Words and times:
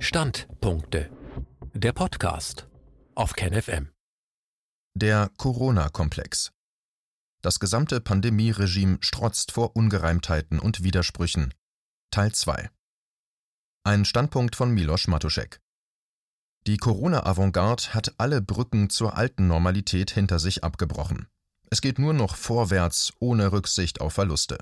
Standpunkte. 0.00 1.10
Der 1.74 1.92
Podcast 1.92 2.68
auf 3.16 3.32
KenFM. 3.32 3.90
Der 4.94 5.28
Corona-Komplex. 5.36 6.52
Das 7.42 7.58
gesamte 7.58 8.00
Pandemieregime 8.00 8.98
strotzt 9.00 9.50
vor 9.50 9.74
Ungereimtheiten 9.74 10.60
und 10.60 10.84
Widersprüchen. 10.84 11.52
Teil 12.12 12.30
2. 12.30 12.70
Ein 13.82 14.04
Standpunkt 14.04 14.54
von 14.54 14.70
Milos 14.70 15.08
Matuszek. 15.08 15.60
Die 16.68 16.76
Corona-Avantgarde 16.76 17.92
hat 17.92 18.14
alle 18.18 18.40
Brücken 18.40 18.90
zur 18.90 19.16
alten 19.16 19.48
Normalität 19.48 20.12
hinter 20.12 20.38
sich 20.38 20.62
abgebrochen. 20.62 21.26
Es 21.70 21.80
geht 21.80 21.98
nur 21.98 22.14
noch 22.14 22.36
vorwärts 22.36 23.12
ohne 23.18 23.50
Rücksicht 23.50 24.00
auf 24.00 24.12
Verluste. 24.12 24.58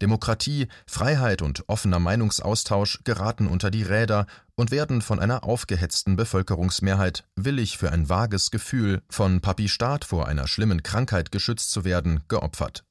Demokratie, 0.00 0.68
Freiheit 0.86 1.42
und 1.42 1.68
offener 1.68 1.98
Meinungsaustausch 1.98 3.00
geraten 3.04 3.46
unter 3.46 3.70
die 3.70 3.82
Räder 3.82 4.26
und 4.56 4.70
werden 4.70 5.02
von 5.02 5.18
einer 5.18 5.44
aufgehetzten 5.44 6.16
Bevölkerungsmehrheit, 6.16 7.24
willig 7.36 7.78
für 7.78 7.90
ein 7.90 8.08
vages 8.08 8.50
Gefühl, 8.50 9.02
von 9.08 9.40
Papi 9.40 9.68
Staat 9.68 10.04
vor 10.04 10.28
einer 10.28 10.46
schlimmen 10.46 10.82
Krankheit 10.82 11.32
geschützt 11.32 11.70
zu 11.70 11.84
werden, 11.84 12.22
geopfert. 12.28 12.84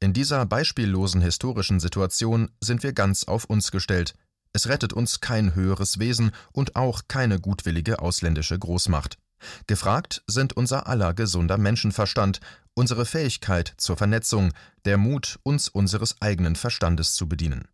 In 0.00 0.12
dieser 0.12 0.46
beispiellosen 0.46 1.20
historischen 1.20 1.80
Situation 1.80 2.50
sind 2.60 2.82
wir 2.82 2.92
ganz 2.92 3.24
auf 3.24 3.44
uns 3.44 3.70
gestellt. 3.70 4.14
Es 4.52 4.68
rettet 4.68 4.92
uns 4.92 5.20
kein 5.20 5.54
höheres 5.54 5.98
Wesen 5.98 6.30
und 6.52 6.76
auch 6.76 7.02
keine 7.08 7.40
gutwillige 7.40 8.00
ausländische 8.00 8.58
Großmacht. 8.58 9.18
Gefragt 9.66 10.22
sind 10.26 10.52
unser 10.52 10.86
aller 10.86 11.14
gesunder 11.14 11.58
Menschenverstand, 11.58 12.40
unsere 12.74 13.06
Fähigkeit 13.06 13.74
zur 13.76 13.96
Vernetzung, 13.96 14.52
der 14.84 14.98
Mut, 14.98 15.38
uns 15.42 15.68
unseres 15.68 16.20
eigenen 16.20 16.54
Verstandes 16.54 17.14
zu 17.14 17.28
bedienen. 17.28 17.66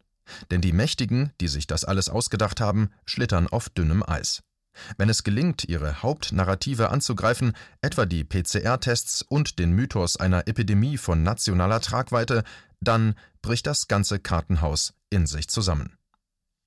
Denn 0.50 0.60
die 0.60 0.72
Mächtigen, 0.72 1.32
die 1.40 1.48
sich 1.48 1.66
das 1.66 1.84
alles 1.84 2.08
ausgedacht 2.08 2.60
haben, 2.60 2.90
schlittern 3.04 3.48
auf 3.48 3.68
dünnem 3.68 4.02
Eis. 4.02 4.42
Wenn 4.96 5.08
es 5.08 5.24
gelingt, 5.24 5.64
ihre 5.64 6.02
Hauptnarrative 6.02 6.90
anzugreifen, 6.90 7.54
etwa 7.80 8.06
die 8.06 8.24
PCR-Tests 8.24 9.22
und 9.22 9.58
den 9.58 9.72
Mythos 9.72 10.16
einer 10.16 10.46
Epidemie 10.46 10.98
von 10.98 11.22
nationaler 11.22 11.80
Tragweite, 11.80 12.44
dann 12.80 13.14
bricht 13.42 13.66
das 13.66 13.88
ganze 13.88 14.20
Kartenhaus 14.20 14.94
in 15.10 15.26
sich 15.26 15.48
zusammen. 15.48 15.96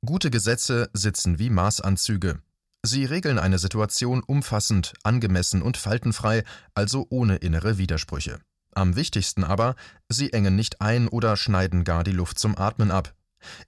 Gute 0.05 0.29
Gesetze 0.29 0.89
sitzen 0.93 1.39
wie 1.39 1.49
Maßanzüge, 1.49 2.41
Sie 2.83 3.05
regeln 3.05 3.37
eine 3.37 3.59
Situation 3.59 4.23
umfassend, 4.23 4.93
angemessen 5.03 5.61
und 5.61 5.77
faltenfrei, 5.77 6.43
also 6.73 7.05
ohne 7.09 7.35
innere 7.35 7.77
Widersprüche. 7.77 8.39
Am 8.73 8.95
wichtigsten 8.95 9.43
aber, 9.43 9.75
sie 10.09 10.33
engen 10.33 10.55
nicht 10.55 10.81
ein 10.81 11.07
oder 11.07 11.37
schneiden 11.37 11.83
gar 11.83 12.03
die 12.03 12.11
Luft 12.11 12.39
zum 12.39 12.57
Atmen 12.57 12.89
ab. 12.89 13.13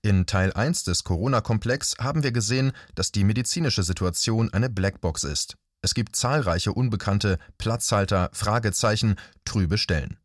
In 0.02 0.26
Teil 0.26 0.54
1 0.54 0.84
des 0.84 1.04
Corona-Komplex 1.04 1.96
haben 2.00 2.24
wir 2.24 2.32
gesehen, 2.32 2.72
dass 2.96 3.12
die 3.12 3.24
medizinische 3.24 3.84
Situation 3.84 4.54
eine 4.54 4.70
Blackbox 4.70 5.24
ist. 5.24 5.56
Es 5.82 5.94
gibt 5.94 6.16
zahlreiche 6.16 6.72
unbekannte 6.72 7.38
Platzhalter, 7.58 8.30
Fragezeichen, 8.34 9.16
trübe 9.46 9.78
Stellen. 9.78 10.18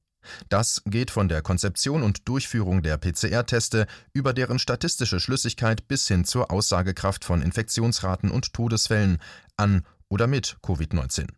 Das 0.49 0.83
geht 0.85 1.11
von 1.11 1.29
der 1.29 1.43
Konzeption 1.43 2.03
und 2.03 2.29
Durchführung 2.29 2.83
der 2.83 2.99
PCR-Teste 2.99 3.87
über 4.13 4.33
deren 4.33 4.59
statistische 4.59 5.21
Schlüssigkeit 5.21 5.89
bis 5.89 6.07
hin 6.07 6.25
zur 6.25 6.51
Aussagekraft 6.51 7.25
von 7.25 7.43
Infektionsraten 7.43 8.31
und 8.31 8.53
Todesfällen 8.53 9.19
an 9.57 9.85
oder 10.09 10.27
mit 10.27 10.59
Covid-19. 10.62 11.29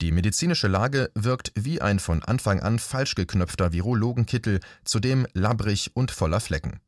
Die 0.00 0.12
medizinische 0.12 0.68
Lage 0.68 1.10
wirkt 1.14 1.52
wie 1.54 1.80
ein 1.80 1.98
von 1.98 2.22
Anfang 2.22 2.60
an 2.60 2.78
falsch 2.78 3.14
geknöpfter 3.14 3.72
Virologenkittel, 3.72 4.60
zudem 4.84 5.26
labbrig 5.34 5.90
und 5.94 6.10
voller 6.10 6.40
Flecken. 6.40 6.80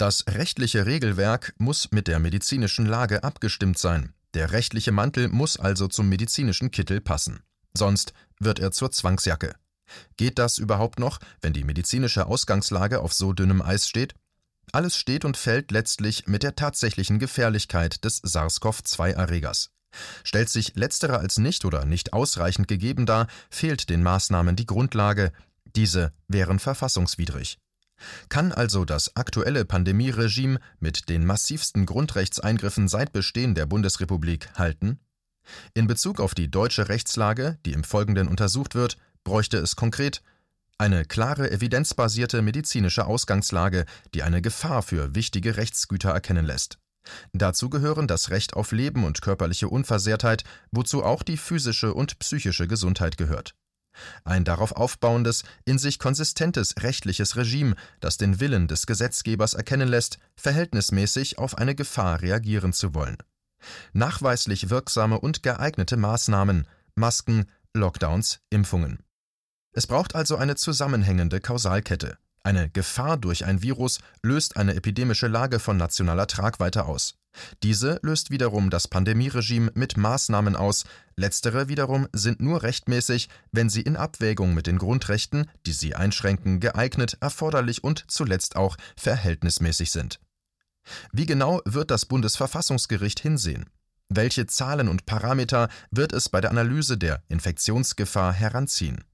Das 0.00 0.24
rechtliche 0.28 0.86
Regelwerk 0.86 1.52
muss 1.58 1.92
mit 1.92 2.08
der 2.08 2.20
medizinischen 2.20 2.86
Lage 2.86 3.22
abgestimmt 3.22 3.76
sein. 3.76 4.14
Der 4.32 4.50
rechtliche 4.50 4.92
Mantel 4.92 5.28
muss 5.28 5.58
also 5.58 5.88
zum 5.88 6.08
medizinischen 6.08 6.70
Kittel 6.70 7.02
passen. 7.02 7.42
Sonst 7.76 8.14
wird 8.38 8.60
er 8.60 8.72
zur 8.72 8.90
Zwangsjacke. 8.90 9.54
Geht 10.16 10.38
das 10.38 10.56
überhaupt 10.56 10.98
noch, 10.98 11.18
wenn 11.42 11.52
die 11.52 11.64
medizinische 11.64 12.24
Ausgangslage 12.24 13.00
auf 13.00 13.12
so 13.12 13.34
dünnem 13.34 13.60
Eis 13.60 13.86
steht? 13.88 14.14
Alles 14.72 14.96
steht 14.96 15.26
und 15.26 15.36
fällt 15.36 15.70
letztlich 15.70 16.26
mit 16.26 16.44
der 16.44 16.56
tatsächlichen 16.56 17.18
Gefährlichkeit 17.18 18.02
des 18.02 18.22
SARS-CoV-2-Erregers. 18.22 19.68
Stellt 20.24 20.48
sich 20.48 20.76
letzterer 20.76 21.18
als 21.18 21.36
nicht 21.36 21.66
oder 21.66 21.84
nicht 21.84 22.14
ausreichend 22.14 22.68
gegeben 22.68 23.04
dar, 23.04 23.26
fehlt 23.50 23.90
den 23.90 24.02
Maßnahmen 24.02 24.56
die 24.56 24.64
Grundlage. 24.64 25.30
Diese 25.76 26.14
wären 26.26 26.58
verfassungswidrig. 26.58 27.58
Kann 28.28 28.52
also 28.52 28.84
das 28.84 29.16
aktuelle 29.16 29.64
Pandemieregime 29.64 30.58
mit 30.78 31.08
den 31.08 31.24
massivsten 31.24 31.86
Grundrechtseingriffen 31.86 32.88
seit 32.88 33.12
Bestehen 33.12 33.54
der 33.54 33.66
Bundesrepublik 33.66 34.50
halten? 34.54 34.98
In 35.74 35.86
Bezug 35.86 36.20
auf 36.20 36.34
die 36.34 36.50
deutsche 36.50 36.88
Rechtslage, 36.88 37.58
die 37.66 37.72
im 37.72 37.84
Folgenden 37.84 38.28
untersucht 38.28 38.74
wird, 38.74 38.96
bräuchte 39.24 39.58
es 39.58 39.76
konkret 39.76 40.22
eine 40.80 41.04
klare 41.04 41.50
evidenzbasierte 41.50 42.40
medizinische 42.40 43.04
Ausgangslage, 43.04 43.84
die 44.14 44.22
eine 44.22 44.40
Gefahr 44.40 44.80
für 44.82 45.14
wichtige 45.14 45.58
Rechtsgüter 45.58 46.08
erkennen 46.08 46.46
lässt. 46.46 46.78
Dazu 47.34 47.68
gehören 47.68 48.06
das 48.06 48.30
Recht 48.30 48.54
auf 48.54 48.72
Leben 48.72 49.04
und 49.04 49.20
körperliche 49.20 49.68
Unversehrtheit, 49.68 50.44
wozu 50.70 51.04
auch 51.04 51.22
die 51.22 51.36
physische 51.36 51.92
und 51.92 52.18
psychische 52.18 52.66
Gesundheit 52.66 53.18
gehört. 53.18 53.54
Ein 54.24 54.44
darauf 54.44 54.72
aufbauendes, 54.72 55.44
in 55.64 55.78
sich 55.78 55.98
konsistentes 55.98 56.74
rechtliches 56.80 57.36
Regime, 57.36 57.74
das 58.00 58.16
den 58.16 58.40
Willen 58.40 58.68
des 58.68 58.86
Gesetzgebers 58.86 59.54
erkennen 59.54 59.88
lässt, 59.88 60.18
verhältnismäßig 60.36 61.38
auf 61.38 61.58
eine 61.58 61.74
Gefahr 61.74 62.22
reagieren 62.22 62.72
zu 62.72 62.94
wollen. 62.94 63.18
Nachweislich 63.92 64.70
wirksame 64.70 65.20
und 65.20 65.42
geeignete 65.42 65.96
Maßnahmen, 65.96 66.66
Masken, 66.94 67.46
Lockdowns, 67.74 68.40
Impfungen. 68.50 69.00
Es 69.72 69.86
braucht 69.86 70.14
also 70.14 70.36
eine 70.36 70.56
zusammenhängende 70.56 71.40
Kausalkette. 71.40 72.18
Eine 72.42 72.70
Gefahr 72.70 73.16
durch 73.18 73.44
ein 73.44 73.62
Virus 73.62 74.00
löst 74.22 74.56
eine 74.56 74.74
epidemische 74.74 75.28
Lage 75.28 75.58
von 75.58 75.76
nationaler 75.76 76.26
Tragweite 76.26 76.86
aus. 76.86 77.19
Diese 77.62 78.00
löst 78.02 78.30
wiederum 78.30 78.70
das 78.70 78.88
Pandemieregime 78.88 79.70
mit 79.74 79.96
Maßnahmen 79.96 80.56
aus, 80.56 80.84
letztere 81.16 81.68
wiederum 81.68 82.08
sind 82.12 82.40
nur 82.40 82.62
rechtmäßig, 82.62 83.28
wenn 83.52 83.70
sie 83.70 83.82
in 83.82 83.96
Abwägung 83.96 84.54
mit 84.54 84.66
den 84.66 84.78
Grundrechten, 84.78 85.48
die 85.66 85.72
sie 85.72 85.94
einschränken, 85.94 86.60
geeignet, 86.60 87.18
erforderlich 87.20 87.84
und 87.84 88.04
zuletzt 88.08 88.56
auch 88.56 88.76
verhältnismäßig 88.96 89.90
sind. 89.90 90.20
Wie 91.12 91.26
genau 91.26 91.60
wird 91.64 91.90
das 91.90 92.06
Bundesverfassungsgericht 92.06 93.20
hinsehen? 93.20 93.66
Welche 94.08 94.46
Zahlen 94.46 94.88
und 94.88 95.06
Parameter 95.06 95.68
wird 95.90 96.12
es 96.12 96.28
bei 96.28 96.40
der 96.40 96.50
Analyse 96.50 96.98
der 96.98 97.22
Infektionsgefahr 97.28 98.32
heranziehen? 98.32 99.04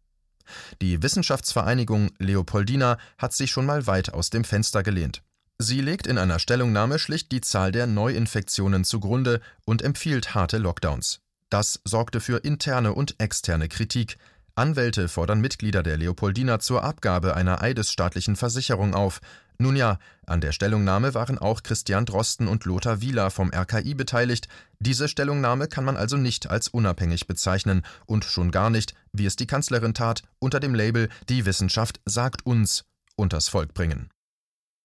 Die 0.80 1.02
Wissenschaftsvereinigung 1.02 2.12
Leopoldina 2.18 2.98
hat 3.18 3.32
sich 3.34 3.50
schon 3.50 3.66
mal 3.66 3.86
weit 3.86 4.14
aus 4.14 4.30
dem 4.30 4.44
Fenster 4.44 4.82
gelehnt. 4.82 5.22
Sie 5.58 5.80
legt 5.80 6.06
in 6.06 6.18
einer 6.18 6.38
Stellungnahme 6.38 6.98
schlicht 6.98 7.32
die 7.32 7.40
Zahl 7.40 7.72
der 7.72 7.86
Neuinfektionen 7.86 8.84
zugrunde 8.84 9.40
und 9.64 9.80
empfiehlt 9.80 10.34
harte 10.34 10.58
Lockdowns. 10.58 11.20
Das 11.48 11.80
sorgte 11.84 12.20
für 12.20 12.44
interne 12.44 12.92
und 12.92 13.14
externe 13.18 13.68
Kritik. 13.68 14.18
Anwälte 14.54 15.08
fordern 15.08 15.40
Mitglieder 15.40 15.82
der 15.82 15.96
Leopoldina 15.96 16.58
zur 16.58 16.82
Abgabe 16.82 17.36
einer 17.36 17.62
eidesstaatlichen 17.62 18.36
Versicherung 18.36 18.94
auf. 18.94 19.20
Nun 19.58 19.76
ja, 19.76 19.98
an 20.26 20.42
der 20.42 20.52
Stellungnahme 20.52 21.14
waren 21.14 21.38
auch 21.38 21.62
Christian 21.62 22.04
Drosten 22.04 22.48
und 22.48 22.64
Lothar 22.64 23.00
Wieler 23.00 23.30
vom 23.30 23.50
RKI 23.50 23.94
beteiligt. 23.94 24.48
Diese 24.78 25.08
Stellungnahme 25.08 25.68
kann 25.68 25.84
man 25.84 25.96
also 25.96 26.18
nicht 26.18 26.50
als 26.50 26.68
unabhängig 26.68 27.26
bezeichnen 27.26 27.82
und 28.04 28.24
schon 28.24 28.50
gar 28.50 28.68
nicht, 28.68 28.94
wie 29.12 29.24
es 29.24 29.36
die 29.36 29.46
Kanzlerin 29.46 29.94
tat, 29.94 30.22
unter 30.38 30.60
dem 30.60 30.74
Label 30.74 31.08
Die 31.30 31.46
Wissenschaft 31.46 32.00
sagt 32.04 32.44
uns 32.44 32.84
unters 33.14 33.48
Volk 33.48 33.72
bringen. 33.72 34.10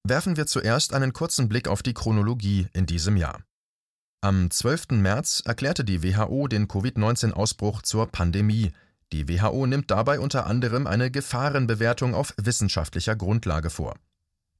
Werfen 0.03 0.35
wir 0.35 0.47
zuerst 0.47 0.93
einen 0.93 1.13
kurzen 1.13 1.47
Blick 1.47 1.67
auf 1.67 1.83
die 1.83 1.93
Chronologie 1.93 2.67
in 2.73 2.85
diesem 2.85 3.17
Jahr. 3.17 3.41
Am 4.21 4.49
12. 4.49 4.91
März 4.91 5.41
erklärte 5.45 5.83
die 5.83 6.03
WHO 6.03 6.47
den 6.47 6.67
Covid-19-Ausbruch 6.67 7.81
zur 7.81 8.07
Pandemie. 8.07 8.71
Die 9.13 9.27
WHO 9.27 9.65
nimmt 9.65 9.91
dabei 9.91 10.19
unter 10.19 10.47
anderem 10.47 10.87
eine 10.87 11.11
Gefahrenbewertung 11.11 12.15
auf 12.15 12.33
wissenschaftlicher 12.37 13.15
Grundlage 13.15 13.69
vor. 13.69 13.95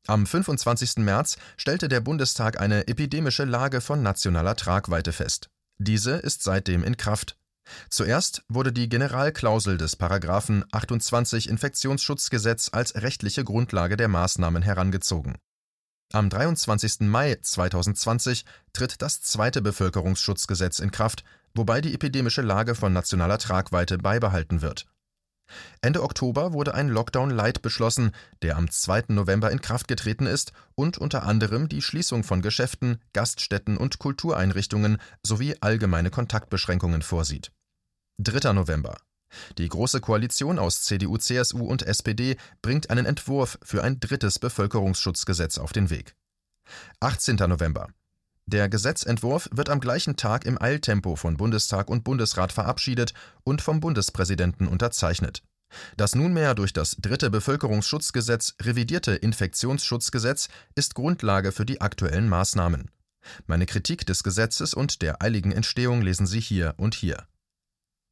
Am 0.08 0.26
25. 0.26 0.98
März 0.98 1.38
stellte 1.58 1.88
der 1.88 2.02
Bundestag 2.02 2.60
eine 2.60 2.88
epidemische 2.88 3.46
Lage 3.46 3.82
von 3.82 4.02
nationaler 4.02 4.56
Tragweite 4.56 5.12
fest. 5.12 5.50
Diese 5.78 6.14
ist 6.14 6.44
seitdem 6.44 6.84
in 6.84 6.98
Kraft. 6.98 7.38
Zuerst 7.90 8.44
wurde 8.48 8.72
die 8.72 8.90
Generalklausel 8.90 9.78
des 9.78 9.96
Paragraphen 9.96 10.66
28 10.72 11.50
Infektionsschutzgesetz 11.50 12.70
als 12.72 12.96
rechtliche 12.96 13.44
Grundlage 13.44 13.98
der 13.98 14.08
Maßnahmen 14.08 14.62
herangezogen. 14.62 15.38
Am 16.14 16.30
23. 16.30 17.02
Mai 17.02 17.38
2020 17.42 18.46
tritt 18.74 19.02
das 19.02 19.22
zweite 19.22 19.62
Bevölkerungsschutzgesetz 19.62 20.80
in 20.80 20.92
Kraft, 20.92 21.24
wobei 21.54 21.80
die 21.80 21.94
epidemische 21.94 22.42
Lage 22.42 22.76
von 22.76 22.92
nationaler 22.92 23.38
Tragweite 23.38 23.98
beibehalten 23.98 24.62
wird. 24.62 24.88
Ende 25.82 26.04
Oktober 26.04 26.54
wurde 26.54 26.74
ein 26.74 26.90
Lockdown 26.90 27.30
Light 27.30 27.62
beschlossen, 27.62 28.12
der 28.42 28.58
am 28.58 28.70
2. 28.70 29.06
November 29.10 29.52
in 29.52 29.62
Kraft 29.62 29.88
getreten 29.88 30.26
ist 30.26 30.54
und 30.76 30.98
unter 30.98 31.24
anderem 31.24 31.70
die 31.70 31.82
Schließung 31.82 32.24
von 32.24 32.42
Geschäften, 32.42 33.00
Gaststätten 33.14 33.78
und 33.78 34.00
Kultureinrichtungen 34.00 34.98
sowie 35.26 35.56
allgemeine 35.62 36.10
Kontaktbeschränkungen 36.10 37.02
vorsieht. 37.02 37.52
3. 38.20 38.54
November. 38.54 38.98
Die 39.58 39.70
Große 39.70 40.02
Koalition 40.02 40.60
aus 40.60 40.84
CDU, 40.84 41.18
CSU 41.18 41.66
und 41.66 41.84
SPD 41.84 42.36
bringt 42.62 42.90
einen 42.90 43.06
Entwurf 43.06 43.58
für 43.64 43.84
ein 43.84 44.00
drittes 44.00 44.40
Bevölkerungsschutzgesetz 44.40 45.58
auf 45.58 45.72
den 45.72 45.90
Weg. 45.90 46.16
18. 47.00 47.36
November. 47.36 47.90
Der 48.48 48.70
Gesetzentwurf 48.70 49.50
wird 49.52 49.70
am 49.70 49.80
gleichen 49.80 50.18
Tag 50.18 50.46
im 50.46 50.62
Eiltempo 50.62 51.16
von 51.16 51.38
Bundestag 51.38 51.90
und 51.90 52.04
Bundesrat 52.04 52.52
verabschiedet 52.52 53.14
und 53.44 53.62
vom 53.62 53.80
Bundespräsidenten 53.80 54.68
unterzeichnet. 54.68 55.44
Das 55.96 56.16
nunmehr 56.16 56.54
durch 56.54 56.74
das 56.74 56.98
dritte 57.00 57.30
Bevölkerungsschutzgesetz 57.30 58.56
revidierte 58.62 59.14
Infektionsschutzgesetz 59.14 60.50
ist 60.76 60.96
Grundlage 60.96 61.52
für 61.52 61.66
die 61.66 61.82
aktuellen 61.82 62.28
Maßnahmen. 62.28 62.92
Meine 63.46 63.66
Kritik 63.66 64.06
des 64.06 64.24
Gesetzes 64.24 64.74
und 64.74 65.02
der 65.02 65.22
eiligen 65.22 65.52
Entstehung 65.52 66.02
lesen 66.02 66.26
Sie 66.26 66.40
hier 66.40 66.74
und 66.78 66.96
hier. 66.96 67.28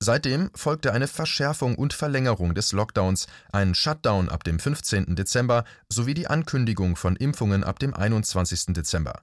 Seitdem 0.01 0.49
folgte 0.55 0.93
eine 0.93 1.07
Verschärfung 1.07 1.75
und 1.75 1.93
Verlängerung 1.93 2.55
des 2.55 2.71
Lockdowns, 2.71 3.27
ein 3.51 3.75
Shutdown 3.75 4.29
ab 4.29 4.45
dem 4.45 4.57
15. 4.57 5.15
Dezember 5.15 5.65
sowie 5.89 6.13
die 6.13 6.27
Ankündigung 6.27 6.95
von 6.95 7.17
Impfungen 7.17 7.65
ab 7.65 7.79
dem 7.79 7.93
21. 7.93 8.67
Dezember. 8.67 9.21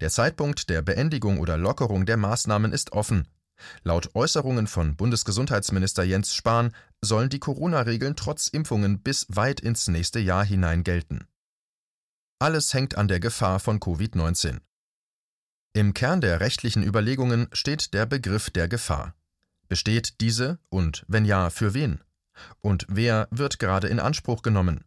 Der 0.00 0.10
Zeitpunkt 0.10 0.70
der 0.70 0.82
Beendigung 0.82 1.38
oder 1.38 1.56
Lockerung 1.56 2.06
der 2.06 2.16
Maßnahmen 2.16 2.72
ist 2.72 2.92
offen. 2.92 3.28
Laut 3.82 4.14
Äußerungen 4.14 4.66
von 4.66 4.96
Bundesgesundheitsminister 4.96 6.02
Jens 6.02 6.34
Spahn 6.34 6.72
sollen 7.00 7.28
die 7.28 7.38
Corona-Regeln 7.38 8.16
trotz 8.16 8.48
Impfungen 8.48 9.00
bis 9.00 9.26
weit 9.28 9.60
ins 9.60 9.88
nächste 9.88 10.18
Jahr 10.18 10.44
hinein 10.44 10.84
gelten. 10.84 11.26
Alles 12.38 12.74
hängt 12.74 12.96
an 12.96 13.08
der 13.08 13.20
Gefahr 13.20 13.60
von 13.60 13.78
Covid-19. 13.78 14.60
Im 15.74 15.94
Kern 15.94 16.20
der 16.20 16.40
rechtlichen 16.40 16.82
Überlegungen 16.82 17.48
steht 17.52 17.94
der 17.94 18.04
Begriff 18.04 18.50
der 18.50 18.68
Gefahr. 18.68 19.14
Besteht 19.68 20.20
diese 20.20 20.58
und 20.68 21.04
wenn 21.08 21.24
ja, 21.24 21.50
für 21.50 21.72
wen? 21.72 22.00
Und 22.60 22.84
wer 22.88 23.28
wird 23.30 23.58
gerade 23.58 23.88
in 23.88 24.00
Anspruch 24.00 24.42
genommen? 24.42 24.84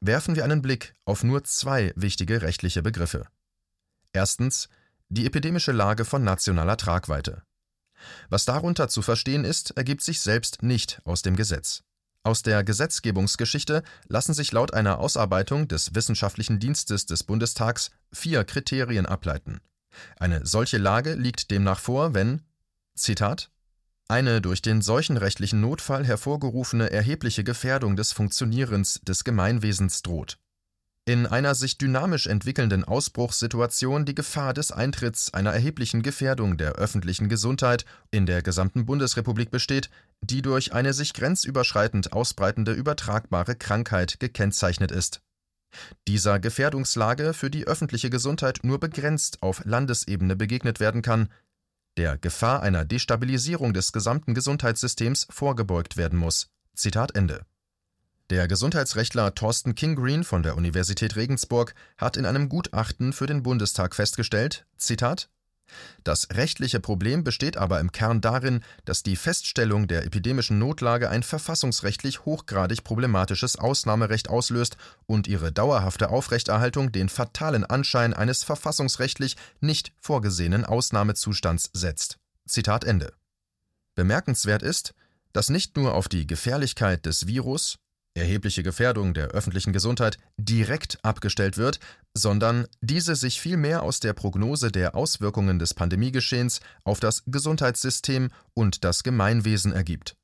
Werfen 0.00 0.36
wir 0.36 0.44
einen 0.44 0.62
Blick 0.62 0.94
auf 1.04 1.24
nur 1.24 1.44
zwei 1.44 1.92
wichtige 1.96 2.42
rechtliche 2.42 2.82
Begriffe. 2.82 3.26
Erstens 4.12 4.68
die 5.08 5.26
epidemische 5.26 5.72
Lage 5.72 6.04
von 6.04 6.24
nationaler 6.24 6.76
Tragweite. 6.76 7.42
Was 8.28 8.44
darunter 8.44 8.88
zu 8.88 9.02
verstehen 9.02 9.44
ist, 9.44 9.72
ergibt 9.72 10.02
sich 10.02 10.20
selbst 10.20 10.62
nicht 10.62 11.00
aus 11.04 11.22
dem 11.22 11.36
Gesetz. 11.36 11.82
Aus 12.24 12.42
der 12.42 12.62
Gesetzgebungsgeschichte 12.62 13.82
lassen 14.08 14.32
sich 14.32 14.52
laut 14.52 14.72
einer 14.74 14.98
Ausarbeitung 14.98 15.66
des 15.66 15.94
Wissenschaftlichen 15.94 16.60
Dienstes 16.60 17.06
des 17.06 17.24
Bundestags 17.24 17.90
vier 18.12 18.44
Kriterien 18.44 19.06
ableiten. 19.06 19.60
Eine 20.18 20.46
solche 20.46 20.78
Lage 20.78 21.14
liegt 21.14 21.50
demnach 21.50 21.78
vor, 21.80 22.14
wenn 22.14 22.42
Zitat 22.94 23.50
eine 24.08 24.40
durch 24.40 24.62
den 24.62 24.82
seuchenrechtlichen 24.82 25.60
Notfall 25.60 26.04
hervorgerufene 26.04 26.90
erhebliche 26.90 27.44
Gefährdung 27.44 27.96
des 27.96 28.12
Funktionierens 28.12 29.00
des 29.02 29.24
Gemeinwesens 29.24 30.02
droht 30.02 30.38
in 31.04 31.26
einer 31.26 31.56
sich 31.56 31.78
dynamisch 31.78 32.28
entwickelnden 32.28 32.84
Ausbruchssituation 32.84 34.04
die 34.04 34.14
Gefahr 34.14 34.54
des 34.54 34.70
Eintritts 34.70 35.34
einer 35.34 35.52
erheblichen 35.52 36.02
Gefährdung 36.02 36.56
der 36.56 36.74
öffentlichen 36.74 37.28
Gesundheit 37.28 37.84
in 38.12 38.24
der 38.24 38.42
gesamten 38.42 38.86
Bundesrepublik 38.86 39.50
besteht, 39.50 39.90
die 40.20 40.42
durch 40.42 40.72
eine 40.72 40.92
sich 40.92 41.12
grenzüberschreitend 41.12 42.12
ausbreitende 42.12 42.72
übertragbare 42.72 43.56
Krankheit 43.56 44.20
gekennzeichnet 44.20 44.92
ist. 44.92 45.22
Dieser 46.06 46.38
Gefährdungslage 46.38 47.32
für 47.32 47.50
die 47.50 47.66
öffentliche 47.66 48.10
Gesundheit 48.10 48.60
nur 48.62 48.78
begrenzt 48.78 49.42
auf 49.42 49.64
Landesebene 49.64 50.36
begegnet 50.36 50.78
werden 50.78 51.02
kann, 51.02 51.28
der 51.96 52.16
Gefahr 52.16 52.62
einer 52.62 52.84
Destabilisierung 52.84 53.74
des 53.74 53.92
gesamten 53.92 54.34
Gesundheitssystems 54.34 55.26
vorgebeugt 55.30 55.96
werden 55.96 56.18
muss. 56.18 56.48
Zitat 56.74 57.14
Ende. 57.16 57.44
Der 58.32 58.48
Gesundheitsrechtler 58.48 59.34
Thorsten 59.34 59.74
Kingreen 59.74 60.24
von 60.24 60.42
der 60.42 60.56
Universität 60.56 61.16
Regensburg 61.16 61.74
hat 61.98 62.16
in 62.16 62.24
einem 62.24 62.48
Gutachten 62.48 63.12
für 63.12 63.26
den 63.26 63.42
Bundestag 63.42 63.94
festgestellt: 63.94 64.64
Zitat 64.78 65.28
das 66.02 66.28
rechtliche 66.32 66.80
Problem 66.80 67.24
besteht 67.24 67.58
aber 67.58 67.78
im 67.78 67.92
Kern 67.92 68.22
darin, 68.22 68.62
dass 68.86 69.02
die 69.02 69.16
Feststellung 69.16 69.86
der 69.86 70.06
epidemischen 70.06 70.58
Notlage 70.58 71.10
ein 71.10 71.22
verfassungsrechtlich 71.22 72.24
hochgradig 72.24 72.84
problematisches 72.84 73.56
Ausnahmerecht 73.56 74.30
auslöst 74.30 74.78
und 75.04 75.26
ihre 75.26 75.52
dauerhafte 75.52 76.08
Aufrechterhaltung 76.08 76.90
den 76.90 77.10
fatalen 77.10 77.64
Anschein 77.64 78.14
eines 78.14 78.44
verfassungsrechtlich 78.44 79.36
nicht 79.60 79.92
vorgesehenen 80.00 80.64
Ausnahmezustands 80.64 81.68
setzt. 81.74 82.18
Zitat 82.46 82.84
Ende. 82.84 83.12
Bemerkenswert 83.94 84.62
ist, 84.62 84.94
dass 85.34 85.50
nicht 85.50 85.76
nur 85.76 85.92
auf 85.94 86.08
die 86.08 86.26
Gefährlichkeit 86.26 87.04
des 87.04 87.26
Virus, 87.26 87.78
erhebliche 88.14 88.62
Gefährdung 88.62 89.14
der 89.14 89.28
öffentlichen 89.28 89.72
Gesundheit 89.72 90.18
direkt 90.36 90.98
abgestellt 91.02 91.56
wird, 91.56 91.80
sondern 92.14 92.66
diese 92.80 93.16
sich 93.16 93.40
vielmehr 93.40 93.82
aus 93.82 94.00
der 94.00 94.12
Prognose 94.12 94.70
der 94.70 94.94
Auswirkungen 94.94 95.58
des 95.58 95.74
Pandemiegeschehens 95.74 96.60
auf 96.84 97.00
das 97.00 97.22
Gesundheitssystem 97.26 98.30
und 98.54 98.84
das 98.84 99.02
Gemeinwesen 99.02 99.72
ergibt. 99.72 100.16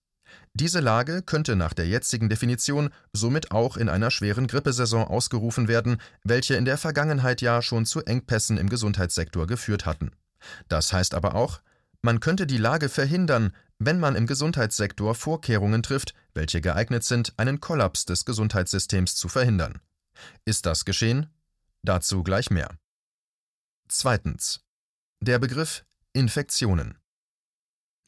Diese 0.55 0.81
Lage 0.81 1.23
könnte 1.23 1.57
nach 1.57 1.73
der 1.73 1.87
jetzigen 1.87 2.29
Definition 2.29 2.91
somit 3.13 3.53
auch 3.53 3.77
in 3.77 3.89
einer 3.89 4.11
schweren 4.11 4.47
Grippesaison 4.47 5.05
ausgerufen 5.05 5.69
werden, 5.69 5.99
welche 6.25 6.55
in 6.55 6.65
der 6.65 6.79
Vergangenheit 6.79 7.41
ja 7.41 7.63
schon 7.63 7.87
zu 7.87 8.03
Engpässen 8.03 8.59
im 8.59 8.69
Gesundheitssektor 8.69 9.47
geführt 9.47 9.87
hatten. 9.87 10.11
Das 10.69 10.93
heißt 10.93 11.15
aber 11.15 11.35
auch, 11.35 11.61
man 12.03 12.21
könnte 12.21 12.47
die 12.47 12.59
Lage 12.59 12.89
verhindern, 12.89 13.53
wenn 13.79 14.01
man 14.01 14.17
im 14.17 14.27
Gesundheitssektor 14.27 15.15
Vorkehrungen 15.15 15.83
trifft, 15.83 16.15
welche 16.35 16.61
geeignet 16.61 17.05
sind, 17.05 17.35
einen 17.37 17.61
Kollaps 17.61 18.05
des 18.05 18.25
Gesundheitssystems 18.25 19.15
zu 19.17 19.29
verhindern. 19.29 19.81
Ist 20.45 20.67
das 20.67 20.85
geschehen? 20.85 21.27
Dazu 21.83 22.23
gleich 22.23 22.51
mehr. 22.51 22.77
Zweitens. 23.89 24.61
Der 25.21 25.39
Begriff 25.39 25.85
Infektionen. 26.13 26.99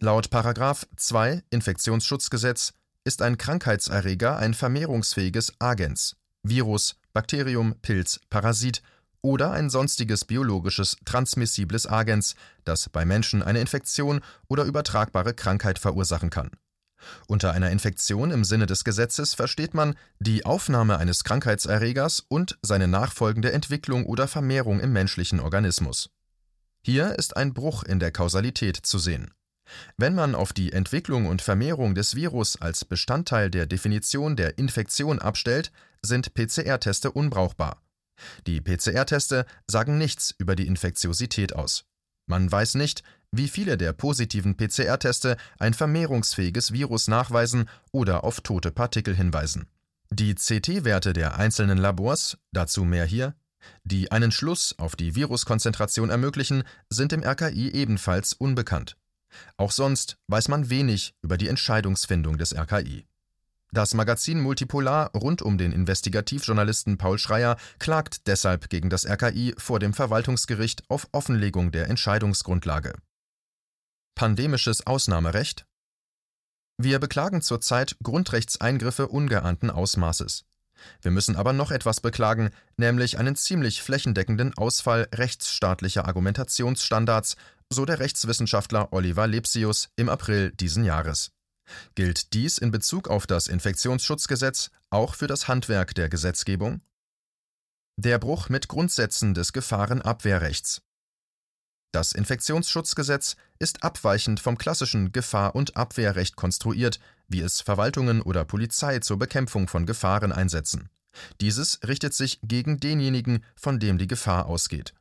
Laut 0.01 0.31
2 0.31 1.43
Infektionsschutzgesetz 1.51 2.73
ist 3.05 3.23
ein 3.23 3.39
Krankheitserreger 3.39 4.37
ein 4.37 4.55
vermehrungsfähiges 4.55 5.55
Agens, 5.59 6.17
Virus, 6.43 6.97
Bakterium, 7.13 7.75
Pilz, 7.83 8.21
Parasit 8.31 8.83
oder 9.23 9.53
ein 9.53 9.71
sonstiges 9.71 10.25
biologisches 10.25 10.97
transmissibles 11.05 11.87
Agens, 11.87 12.35
das 12.65 12.89
bei 12.89 13.05
Menschen 13.05 13.43
eine 13.43 13.61
Infektion 13.61 14.21
oder 14.49 14.65
übertragbare 14.65 15.35
Krankheit 15.35 15.79
verursachen 15.79 16.31
kann. 16.31 16.51
Unter 17.27 17.53
einer 17.53 17.71
Infektion 17.71 18.31
im 18.31 18.45
Sinne 18.45 18.67
des 18.67 18.85
Gesetzes 18.85 19.35
versteht 19.35 19.75
man 19.75 19.95
die 20.19 20.45
Aufnahme 20.45 20.99
eines 20.99 21.25
Krankheitserregers 21.25 22.25
und 22.29 22.59
seine 22.63 22.89
nachfolgende 22.89 23.53
Entwicklung 23.53 24.05
oder 24.07 24.29
Vermehrung 24.29 24.81
im 24.81 24.93
menschlichen 24.93 25.41
Organismus. 25.41 26.11
Hier 26.83 27.19
ist 27.19 27.37
ein 27.37 27.53
Bruch 27.53 27.83
in 27.83 27.99
der 27.99 28.11
Kausalität 28.11 28.77
zu 28.77 28.99
sehen. 28.99 29.33
Wenn 29.97 30.15
man 30.15 30.35
auf 30.35 30.53
die 30.53 30.73
Entwicklung 30.73 31.27
und 31.27 31.43
Vermehrung 31.43 31.95
des 31.95 32.17
Virus 32.17 32.61
als 32.61 32.85
Bestandteil 32.85 33.51
der 33.51 33.67
Definition 33.67 34.35
der 34.35 34.59
Infektion 34.59 35.21
abstellt, 35.21 35.71
sind 36.03 36.35
PCR-Teste 36.35 37.13
unbrauchbar. 37.13 37.81
Die 38.47 38.61
PCR-Teste 38.61 39.47
sagen 39.67 39.99
nichts 39.99 40.35
über 40.39 40.57
die 40.57 40.67
Infektiosität 40.67 41.55
aus. 41.55 41.85
Man 42.27 42.51
weiß 42.51 42.77
nicht, 42.77 43.03
wie 43.33 43.49
viele 43.49 43.77
der 43.77 43.93
positiven 43.93 44.57
PCR-Teste 44.57 45.37
ein 45.59 45.75
vermehrungsfähiges 45.75 46.73
Virus 46.73 47.09
nachweisen 47.09 47.69
oder 47.93 48.25
auf 48.25 48.41
tote 48.41 48.71
Partikel 48.71 49.15
hinweisen. 49.15 49.67
Die 50.11 50.35
CT-Werte 50.35 51.13
der 51.13 51.39
einzelnen 51.39 51.79
Labors, 51.79 52.39
dazu 52.53 52.85
mehr 52.85 53.05
hier, 53.05 53.35
die 53.85 54.11
einen 54.11 54.33
Schluss 54.33 54.75
auf 54.79 54.97
die 54.97 55.15
Viruskonzentration 55.15 56.11
ermöglichen, 56.11 56.65
sind 56.89 57.13
im 57.13 57.23
RKI 57.23 57.71
ebenfalls 57.71 58.33
unbekannt. 58.33 58.97
Auch 59.57 59.71
sonst 59.71 60.17
weiß 60.27 60.49
man 60.49 60.71
wenig 60.71 61.15
über 61.23 61.37
die 61.37 61.49
Entscheidungsfindung 61.49 62.39
des 62.39 62.57
RKI. 62.57 63.07
Das 63.73 63.95
Magazin 63.95 64.41
Multipolar 64.41 65.13
rund 65.13 65.43
um 65.43 65.57
den 65.57 65.71
Investigativjournalisten 65.71 66.99
Paul 66.99 67.19
Schreier 67.19 67.57
klagt 67.79 68.27
deshalb 68.27 68.69
gegen 68.69 68.91
das 68.91 69.07
RKI 69.07 69.55
vor 69.59 69.79
dem 69.79 69.95
Verwaltungsgericht 69.95 70.83
auf 70.89 71.07
Offenlegung 71.13 71.71
der 71.71 71.89
Entscheidungsgrundlage. 71.89 72.95
Pandemisches 74.17 74.87
Ausnahmerecht 74.87 75.67
Wir 76.79 76.99
beklagen 76.99 77.43
zurzeit 77.43 77.97
Grundrechtseingriffe 78.03 79.07
ungeahnten 79.07 79.71
Ausmaßes. 79.71 80.45
Wir 81.03 81.11
müssen 81.13 81.37
aber 81.37 81.53
noch 81.53 81.71
etwas 81.71 82.01
beklagen, 82.01 82.51
nämlich 82.77 83.19
einen 83.19 83.37
ziemlich 83.37 83.83
flächendeckenden 83.83 84.55
Ausfall 84.57 85.09
rechtsstaatlicher 85.15 86.07
Argumentationsstandards, 86.07 87.37
so 87.69 87.85
der 87.85 88.01
Rechtswissenschaftler 88.01 88.93
Oliver 88.93 89.29
Lepsius 89.29 89.91
im 89.95 90.09
April 90.09 90.51
diesen 90.53 90.85
Jahres. 90.85 91.33
Gilt 91.95 92.33
dies 92.33 92.59
in 92.59 92.71
Bezug 92.71 93.09
auf 93.09 93.27
das 93.27 93.49
Infektionsschutzgesetz 93.49 94.71
auch 94.91 95.15
für 95.15 95.27
das 95.27 95.49
Handwerk 95.49 95.95
der 95.95 96.09
Gesetzgebung? 96.09 96.81
Der 97.97 98.19
Bruch 98.19 98.49
mit 98.49 98.69
Grundsätzen 98.69 99.35
des 99.35 99.53
Gefahrenabwehrrechts. 99.53 100.83
Das 101.93 102.13
Infektionsschutzgesetz 102.13 103.37
ist 103.59 103.83
abweichend 103.83 104.39
vom 104.39 104.57
klassischen 104.57 105.13
Gefahr- 105.13 105.57
und 105.57 105.77
Abwehrrecht 105.77 106.37
konstruiert, 106.37 107.01
wie 107.27 107.41
es 107.41 107.61
Verwaltungen 107.61 108.23
oder 108.23 108.45
Polizei 108.45 109.01
zur 109.01 109.19
Bekämpfung 109.19 109.67
von 109.67 109.87
Gefahren 109.87 110.33
einsetzen. 110.33 110.89
Dieses 111.41 111.81
richtet 111.87 112.15
sich 112.15 112.39
gegen 112.43 112.79
denjenigen, 112.79 113.45
von 113.57 113.81
dem 113.81 113.99
die 113.99 114.07
Gefahr 114.07 114.47
ausgeht. 114.47 114.95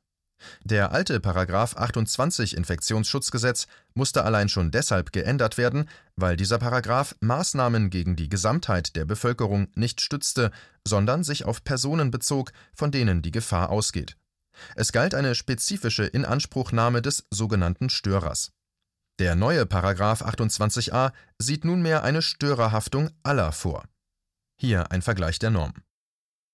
Der 0.63 0.91
alte 0.91 1.19
Paragraph 1.19 1.75
28 1.75 2.55
Infektionsschutzgesetz 2.55 3.67
musste 3.93 4.23
allein 4.23 4.49
schon 4.49 4.71
deshalb 4.71 5.11
geändert 5.11 5.57
werden, 5.57 5.89
weil 6.15 6.35
dieser 6.35 6.59
Paragraph 6.59 7.15
Maßnahmen 7.21 7.89
gegen 7.89 8.15
die 8.15 8.29
Gesamtheit 8.29 8.95
der 8.95 9.05
Bevölkerung 9.05 9.67
nicht 9.75 10.01
stützte, 10.01 10.51
sondern 10.87 11.23
sich 11.23 11.45
auf 11.45 11.63
Personen 11.63 12.11
bezog, 12.11 12.51
von 12.73 12.91
denen 12.91 13.21
die 13.21 13.31
Gefahr 13.31 13.69
ausgeht. 13.69 14.15
Es 14.75 14.91
galt 14.91 15.13
eine 15.15 15.35
spezifische 15.35 16.05
Inanspruchnahme 16.05 17.01
des 17.01 17.25
sogenannten 17.31 17.89
Störers. 17.89 18.51
Der 19.19 19.35
neue 19.35 19.65
Paragraph 19.65 20.21
28a 20.21 21.11
sieht 21.37 21.65
nunmehr 21.65 22.03
eine 22.03 22.21
Störerhaftung 22.21 23.09
aller 23.23 23.51
vor. 23.51 23.83
Hier 24.57 24.91
ein 24.91 25.01
Vergleich 25.01 25.39
der 25.39 25.49
Norm. 25.49 25.73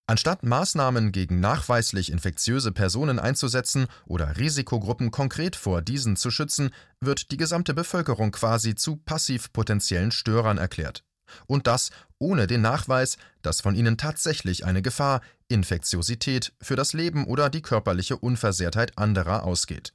Anstatt 0.08 0.44
Maßnahmen 0.44 1.12
gegen 1.12 1.40
nachweislich 1.40 2.12
infektiöse 2.12 2.72
Personen 2.72 3.18
einzusetzen 3.18 3.88
oder 4.06 4.38
Risikogruppen 4.38 5.10
konkret 5.10 5.56
vor 5.56 5.82
diesen 5.82 6.16
zu 6.16 6.30
schützen, 6.30 6.70
wird 7.00 7.32
die 7.32 7.38
gesamte 7.38 7.74
Bevölkerung 7.74 8.32
quasi 8.32 8.76
zu 8.76 8.98
passiv 8.98 9.52
potenziellen 9.52 10.12
Störern 10.12 10.60
erklärt. 10.60 11.04
Und 11.48 11.66
das 11.66 11.90
ohne 12.20 12.46
den 12.46 12.62
Nachweis, 12.62 13.18
dass 13.42 13.62
von 13.62 13.74
ihnen 13.74 13.98
tatsächlich 13.98 14.64
eine 14.64 14.84
Gefahr, 14.84 15.22
Infektiosität 15.48 16.54
für 16.62 16.76
das 16.76 16.94
Leben 16.94 17.26
oder 17.26 17.50
die 17.50 17.64
körperliche 17.64 18.18
Unversehrtheit 18.18 19.00
anderer 19.00 19.44
ausgeht. 19.44 19.92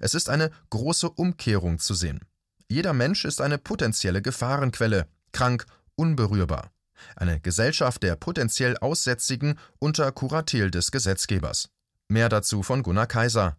Es 0.00 0.14
ist 0.14 0.30
eine 0.30 0.50
große 0.70 1.10
Umkehrung 1.10 1.78
zu 1.78 1.92
sehen. 1.92 2.20
Jeder 2.68 2.94
Mensch 2.94 3.26
ist 3.26 3.42
eine 3.42 3.58
potenzielle 3.58 4.22
Gefahrenquelle, 4.22 5.06
krank, 5.32 5.66
unberührbar 5.94 6.70
eine 7.16 7.40
Gesellschaft 7.40 8.02
der 8.02 8.16
potenziell 8.16 8.76
Aussätzigen 8.78 9.58
unter 9.78 10.10
Kuratel 10.12 10.70
des 10.70 10.90
Gesetzgebers. 10.90 11.68
Mehr 12.08 12.28
dazu 12.28 12.62
von 12.62 12.82
Gunnar 12.82 13.06
Kaiser. 13.06 13.56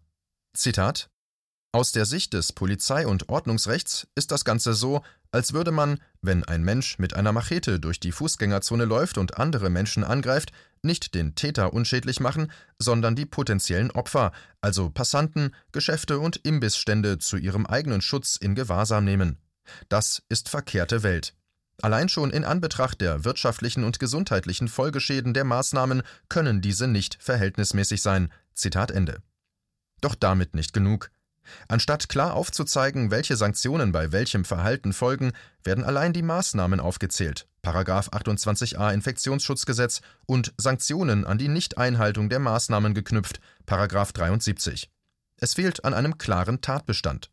Zitat 0.54 1.10
Aus 1.72 1.92
der 1.92 2.04
Sicht 2.04 2.32
des 2.32 2.52
Polizei- 2.52 3.06
und 3.06 3.28
Ordnungsrechts 3.28 4.06
ist 4.14 4.30
das 4.30 4.44
Ganze 4.44 4.74
so, 4.74 5.02
als 5.32 5.52
würde 5.52 5.72
man, 5.72 5.98
wenn 6.22 6.44
ein 6.44 6.62
Mensch 6.62 7.00
mit 7.00 7.14
einer 7.14 7.32
Machete 7.32 7.80
durch 7.80 7.98
die 7.98 8.12
Fußgängerzone 8.12 8.84
läuft 8.84 9.18
und 9.18 9.38
andere 9.38 9.68
Menschen 9.68 10.04
angreift, 10.04 10.52
nicht 10.82 11.14
den 11.14 11.34
Täter 11.34 11.72
unschädlich 11.72 12.20
machen, 12.20 12.52
sondern 12.78 13.16
die 13.16 13.26
potenziellen 13.26 13.90
Opfer, 13.90 14.30
also 14.60 14.90
Passanten, 14.90 15.52
Geschäfte 15.72 16.20
und 16.20 16.36
Imbissstände 16.36 17.18
zu 17.18 17.36
ihrem 17.36 17.66
eigenen 17.66 18.00
Schutz 18.00 18.36
in 18.36 18.54
Gewahrsam 18.54 19.04
nehmen. 19.04 19.38
Das 19.88 20.22
ist 20.28 20.48
verkehrte 20.48 21.02
Welt. 21.02 21.34
Allein 21.82 22.08
schon 22.08 22.30
in 22.30 22.44
Anbetracht 22.44 23.00
der 23.00 23.24
wirtschaftlichen 23.24 23.84
und 23.84 23.98
gesundheitlichen 23.98 24.68
Folgeschäden 24.68 25.34
der 25.34 25.44
Maßnahmen 25.44 26.02
können 26.28 26.60
diese 26.60 26.86
nicht 26.86 27.18
verhältnismäßig 27.20 28.00
sein. 28.00 28.30
Zitat 28.54 28.90
Ende. 28.90 29.22
Doch 30.00 30.14
damit 30.14 30.54
nicht 30.54 30.72
genug. 30.72 31.10
Anstatt 31.68 32.08
klar 32.08 32.34
aufzuzeigen, 32.34 33.10
welche 33.10 33.36
Sanktionen 33.36 33.92
bei 33.92 34.12
welchem 34.12 34.44
Verhalten 34.44 34.92
folgen, 34.92 35.32
werden 35.62 35.84
allein 35.84 36.12
die 36.12 36.22
Maßnahmen 36.22 36.80
aufgezählt. 36.80 37.46
Paragraph 37.62 38.10
28a 38.10 38.92
Infektionsschutzgesetz 38.92 40.00
und 40.26 40.54
Sanktionen 40.56 41.26
an 41.26 41.38
die 41.38 41.48
Nichteinhaltung 41.48 42.28
der 42.28 42.38
Maßnahmen 42.38 42.94
geknüpft. 42.94 43.40
Paragraph 43.66 44.12
73. 44.12 44.90
Es 45.36 45.54
fehlt 45.54 45.84
an 45.84 45.94
einem 45.94 46.18
klaren 46.18 46.60
Tatbestand. 46.60 47.30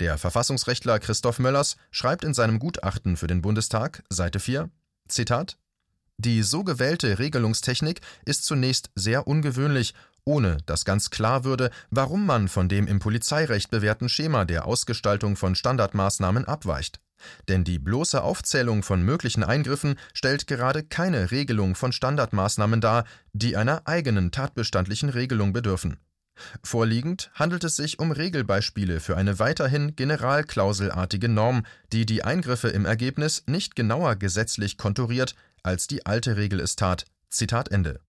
Der 0.00 0.18
Verfassungsrechtler 0.18 0.98
Christoph 0.98 1.38
Möllers 1.38 1.76
schreibt 1.90 2.24
in 2.24 2.34
seinem 2.34 2.58
Gutachten 2.58 3.16
für 3.16 3.26
den 3.26 3.42
Bundestag, 3.42 4.02
Seite 4.08 4.40
4, 4.40 4.70
Zitat: 5.08 5.58
Die 6.18 6.42
so 6.42 6.64
gewählte 6.64 7.18
Regelungstechnik 7.18 8.00
ist 8.24 8.44
zunächst 8.44 8.90
sehr 8.94 9.26
ungewöhnlich, 9.26 9.94
ohne 10.24 10.58
dass 10.66 10.84
ganz 10.84 11.10
klar 11.10 11.44
würde, 11.44 11.70
warum 11.90 12.26
man 12.26 12.48
von 12.48 12.68
dem 12.68 12.86
im 12.86 13.00
Polizeirecht 13.00 13.70
bewährten 13.70 14.08
Schema 14.08 14.44
der 14.44 14.66
Ausgestaltung 14.66 15.36
von 15.36 15.54
Standardmaßnahmen 15.54 16.44
abweicht. 16.44 17.00
Denn 17.48 17.64
die 17.64 17.78
bloße 17.78 18.22
Aufzählung 18.22 18.82
von 18.82 19.02
möglichen 19.02 19.44
Eingriffen 19.44 19.96
stellt 20.12 20.46
gerade 20.46 20.82
keine 20.82 21.30
Regelung 21.30 21.74
von 21.74 21.92
Standardmaßnahmen 21.92 22.80
dar, 22.80 23.04
die 23.32 23.56
einer 23.56 23.86
eigenen 23.86 24.32
tatbestandlichen 24.32 25.08
Regelung 25.08 25.52
bedürfen. 25.52 25.98
Vorliegend 26.62 27.30
handelt 27.34 27.64
es 27.64 27.76
sich 27.76 27.98
um 27.98 28.12
Regelbeispiele 28.12 29.00
für 29.00 29.16
eine 29.16 29.38
weiterhin 29.38 29.96
generalklauselartige 29.96 31.28
Norm, 31.28 31.64
die 31.92 32.06
die 32.06 32.24
Eingriffe 32.24 32.68
im 32.68 32.84
Ergebnis 32.84 33.44
nicht 33.46 33.76
genauer 33.76 34.16
gesetzlich 34.16 34.78
konturiert, 34.78 35.34
als 35.62 35.86
die 35.86 36.06
alte 36.06 36.36
Regel 36.36 36.60
es 36.60 36.76
tat. 36.76 37.04
Zitat 37.28 37.70
Ende. 37.70 38.00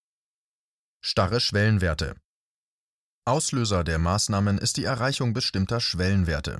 Starre 1.01 1.39
Schwellenwerte 1.39 2.15
Auslöser 3.25 3.85
der 3.85 3.99
Maßnahmen 3.99 4.57
ist 4.57 4.75
die 4.75 4.83
Erreichung 4.83 5.33
bestimmter 5.33 5.79
Schwellenwerte. 5.79 6.59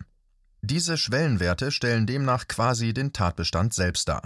Diese 0.62 0.98
Schwellenwerte 0.98 1.72
stellen 1.72 2.08
demnach 2.08 2.48
quasi 2.48 2.94
den 2.94 3.12
Tatbestand 3.12 3.74
selbst 3.74 4.08
dar. 4.08 4.22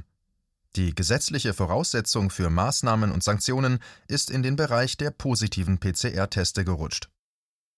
Die 0.76 0.94
gesetzliche 0.94 1.56
Voraussetzung 1.56 2.30
für 2.30 2.52
Maßnahmen 2.52 3.12
und 3.12 3.24
Sanktionen 3.24 3.80
ist 4.08 4.30
in 4.30 4.44
den 4.44 4.56
Bereich 4.56 4.98
der 4.98 5.10
positiven 5.10 5.80
PCR-Teste 5.80 6.64
gerutscht. 6.64 7.10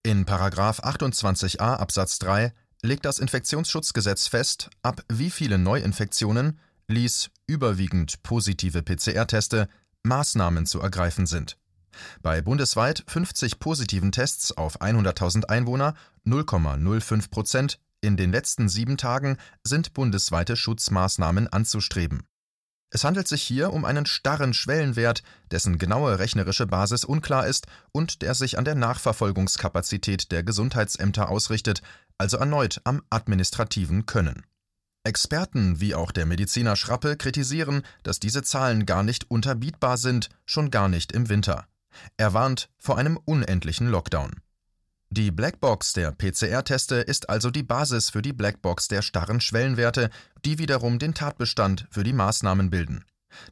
In§ 0.04 0.26
28a 0.82 1.76
Absatz 1.76 2.20
3 2.20 2.54
legt 2.82 3.04
das 3.04 3.20
Infektionsschutzgesetz 3.20 4.28
fest, 4.28 4.70
ab 4.82 5.04
wie 5.10 5.30
viele 5.30 5.58
Neuinfektionen 5.58 6.58
ließ 6.88 7.30
überwiegend 7.48 8.24
positive 8.24 8.82
PCR-Teste 8.82 9.68
Maßnahmen 10.04 10.66
zu 10.66 10.80
ergreifen 10.80 11.26
sind. 11.26 11.58
Bei 12.22 12.42
bundesweit 12.42 13.04
50 13.08 13.60
positiven 13.60 14.14
Tests 14.14 14.54
auf 14.54 14.80
100.000 14.80 15.46
Einwohner 15.50 15.96
(0,05 16.26 17.30
Prozent) 17.30 17.80
in 18.00 18.16
den 18.16 18.32
letzten 18.32 18.70
sieben 18.70 18.96
Tagen 18.96 19.38
sind 19.66 19.94
bundesweite 19.94 20.56
Schutzmaßnahmen 20.56 21.50
anzustreben 21.50 22.24
es 22.92 23.04
handelt 23.04 23.28
sich 23.28 23.44
hier 23.44 23.72
um 23.72 23.86
einen 23.86 24.06
starren 24.06 24.54
Schwellenwert, 24.54 25.22
dessen 25.52 25.78
genaue 25.78 26.18
rechnerische 26.18 26.66
Basis 26.66 27.06
unklar 27.06 27.46
ist 27.46 27.68
und 27.92 28.22
der 28.24 28.34
sich 28.34 28.58
an 28.58 28.66
der 28.66 28.76
Nachverfolgungskapazität 28.76 30.32
der 30.32 30.44
Gesundheitsämter 30.44 31.30
ausrichtet, 31.30 31.82
also 32.18 32.38
erneut 32.38 32.82
am 32.86 33.04
administrativen 33.10 34.08
Können. 34.08 34.44
Experten 35.04 35.80
wie 35.80 35.96
auch 35.96 36.12
der 36.12 36.26
Mediziner 36.26 36.76
Schrappe 36.76 37.16
kritisieren, 37.16 37.84
dass 38.04 38.20
diese 38.20 38.44
Zahlen 38.44 38.86
gar 38.86 39.04
nicht 39.04 39.30
unterbietbar 39.30 39.98
sind, 39.98 40.30
schon 40.46 40.72
gar 40.72 40.90
nicht 40.90 41.12
im 41.12 41.30
Winter. 41.30 41.66
Er 42.18 42.34
warnt 42.34 42.70
vor 42.78 42.98
einem 42.98 43.18
unendlichen 43.18 43.88
Lockdown. 43.88 44.42
Die 45.12 45.32
Blackbox 45.32 45.94
der 45.94 46.12
PCR-Teste 46.12 46.98
ist 46.98 47.30
also 47.30 47.50
die 47.50 47.64
Basis 47.64 48.12
für 48.12 48.22
die 48.22 48.32
Blackbox 48.32 48.90
der 48.90 49.02
starren 49.02 49.42
Schwellenwerte, 49.42 50.12
die 50.46 50.60
wiederum 50.60 51.00
den 51.00 51.16
Tatbestand 51.16 51.88
für 51.90 52.04
die 52.04 52.14
Maßnahmen 52.14 52.70
bilden. 52.70 53.04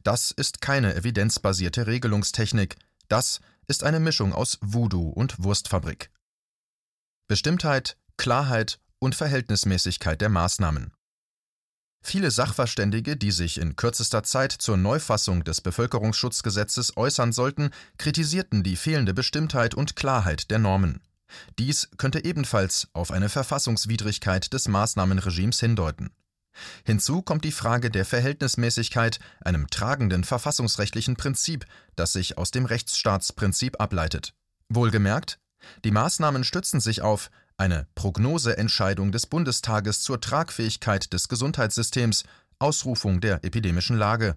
Das 0.04 0.30
ist 0.30 0.60
keine 0.60 0.94
evidenzbasierte 0.94 1.88
Regelungstechnik, 1.88 2.76
das 3.08 3.40
ist 3.66 3.82
eine 3.82 3.98
Mischung 3.98 4.32
aus 4.32 4.58
Voodoo 4.60 5.08
und 5.08 5.42
Wurstfabrik. 5.42 6.10
Bestimmtheit, 7.26 7.96
Klarheit 8.16 8.78
und 9.00 9.16
Verhältnismäßigkeit 9.16 10.20
der 10.20 10.28
Maßnahmen. 10.28 10.92
Viele 12.00 12.30
Sachverständige, 12.30 13.16
die 13.16 13.32
sich 13.32 13.58
in 13.58 13.74
kürzester 13.74 14.22
Zeit 14.22 14.52
zur 14.52 14.76
Neufassung 14.76 15.42
des 15.42 15.60
Bevölkerungsschutzgesetzes 15.60 16.96
äußern 16.96 17.32
sollten, 17.32 17.70
kritisierten 17.98 18.62
die 18.62 18.76
fehlende 18.76 19.12
Bestimmtheit 19.12 19.74
und 19.74 19.96
Klarheit 19.96 20.52
der 20.52 20.60
Normen. 20.60 21.00
Dies 21.58 21.88
könnte 21.96 22.24
ebenfalls 22.24 22.88
auf 22.92 23.10
eine 23.10 23.28
Verfassungswidrigkeit 23.28 24.52
des 24.52 24.68
Maßnahmenregimes 24.68 25.60
hindeuten. 25.60 26.10
Hinzu 26.84 27.22
kommt 27.22 27.44
die 27.44 27.52
Frage 27.52 27.90
der 27.90 28.04
Verhältnismäßigkeit, 28.04 29.20
einem 29.40 29.68
tragenden 29.68 30.24
verfassungsrechtlichen 30.24 31.16
Prinzip, 31.16 31.66
das 31.96 32.12
sich 32.12 32.36
aus 32.38 32.50
dem 32.50 32.64
Rechtsstaatsprinzip 32.64 33.80
ableitet. 33.80 34.34
Wohlgemerkt, 34.68 35.38
die 35.84 35.90
Maßnahmen 35.90 36.44
stützen 36.44 36.80
sich 36.80 37.02
auf 37.02 37.30
eine 37.56 37.86
Prognoseentscheidung 37.94 39.12
des 39.12 39.26
Bundestages 39.26 40.00
zur 40.00 40.20
Tragfähigkeit 40.20 41.12
des 41.12 41.28
Gesundheitssystems, 41.28 42.24
Ausrufung 42.58 43.20
der 43.20 43.44
epidemischen 43.44 43.96
Lage 43.96 44.36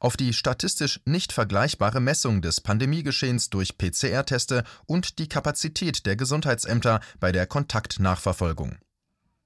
auf 0.00 0.16
die 0.16 0.32
statistisch 0.32 1.00
nicht 1.04 1.32
vergleichbare 1.32 2.00
Messung 2.00 2.42
des 2.42 2.60
Pandemiegeschehens 2.60 3.50
durch 3.50 3.78
PCR-Teste 3.78 4.64
und 4.86 5.18
die 5.18 5.28
Kapazität 5.28 6.06
der 6.06 6.16
Gesundheitsämter 6.16 7.00
bei 7.20 7.32
der 7.32 7.46
Kontaktnachverfolgung. 7.46 8.76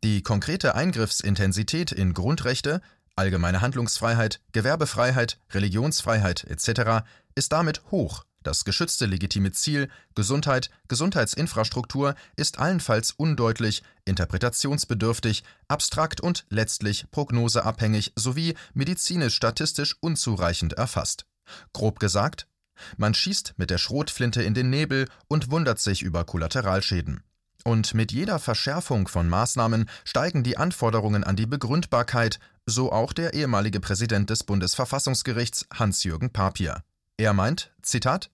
Die 0.04 0.22
konkrete 0.22 0.74
Eingriffsintensität 0.74 1.92
in 1.92 2.12
Grundrechte, 2.12 2.80
allgemeine 3.14 3.60
Handlungsfreiheit, 3.60 4.40
Gewerbefreiheit, 4.52 5.38
Religionsfreiheit 5.50 6.44
etc. 6.44 7.04
ist 7.34 7.52
damit 7.52 7.82
hoch. 7.90 8.24
Das 8.42 8.64
geschützte 8.64 9.06
legitime 9.06 9.52
Ziel 9.52 9.88
Gesundheit, 10.14 10.70
Gesundheitsinfrastruktur 10.88 12.14
ist 12.36 12.58
allenfalls 12.58 13.12
undeutlich, 13.12 13.82
interpretationsbedürftig, 14.04 15.44
abstrakt 15.68 16.20
und 16.20 16.44
letztlich 16.50 17.06
prognoseabhängig 17.10 18.12
sowie 18.16 18.54
medizinisch-statistisch 18.74 19.96
unzureichend 20.00 20.72
erfasst. 20.72 21.26
Grob 21.72 22.00
gesagt, 22.00 22.48
man 22.96 23.14
schießt 23.14 23.54
mit 23.58 23.70
der 23.70 23.78
Schrotflinte 23.78 24.42
in 24.42 24.54
den 24.54 24.70
Nebel 24.70 25.08
und 25.28 25.50
wundert 25.50 25.78
sich 25.78 26.02
über 26.02 26.24
Kollateralschäden. 26.24 27.22
Und 27.64 27.94
mit 27.94 28.10
jeder 28.10 28.40
Verschärfung 28.40 29.06
von 29.06 29.28
Maßnahmen 29.28 29.88
steigen 30.04 30.42
die 30.42 30.56
Anforderungen 30.56 31.22
an 31.22 31.36
die 31.36 31.46
Begründbarkeit, 31.46 32.40
so 32.66 32.90
auch 32.90 33.12
der 33.12 33.34
ehemalige 33.34 33.78
Präsident 33.78 34.30
des 34.30 34.42
Bundesverfassungsgerichts 34.42 35.66
Hans-Jürgen 35.72 36.30
Papier. 36.30 36.82
Er 37.16 37.32
meint, 37.32 37.72
Zitat, 37.82 38.30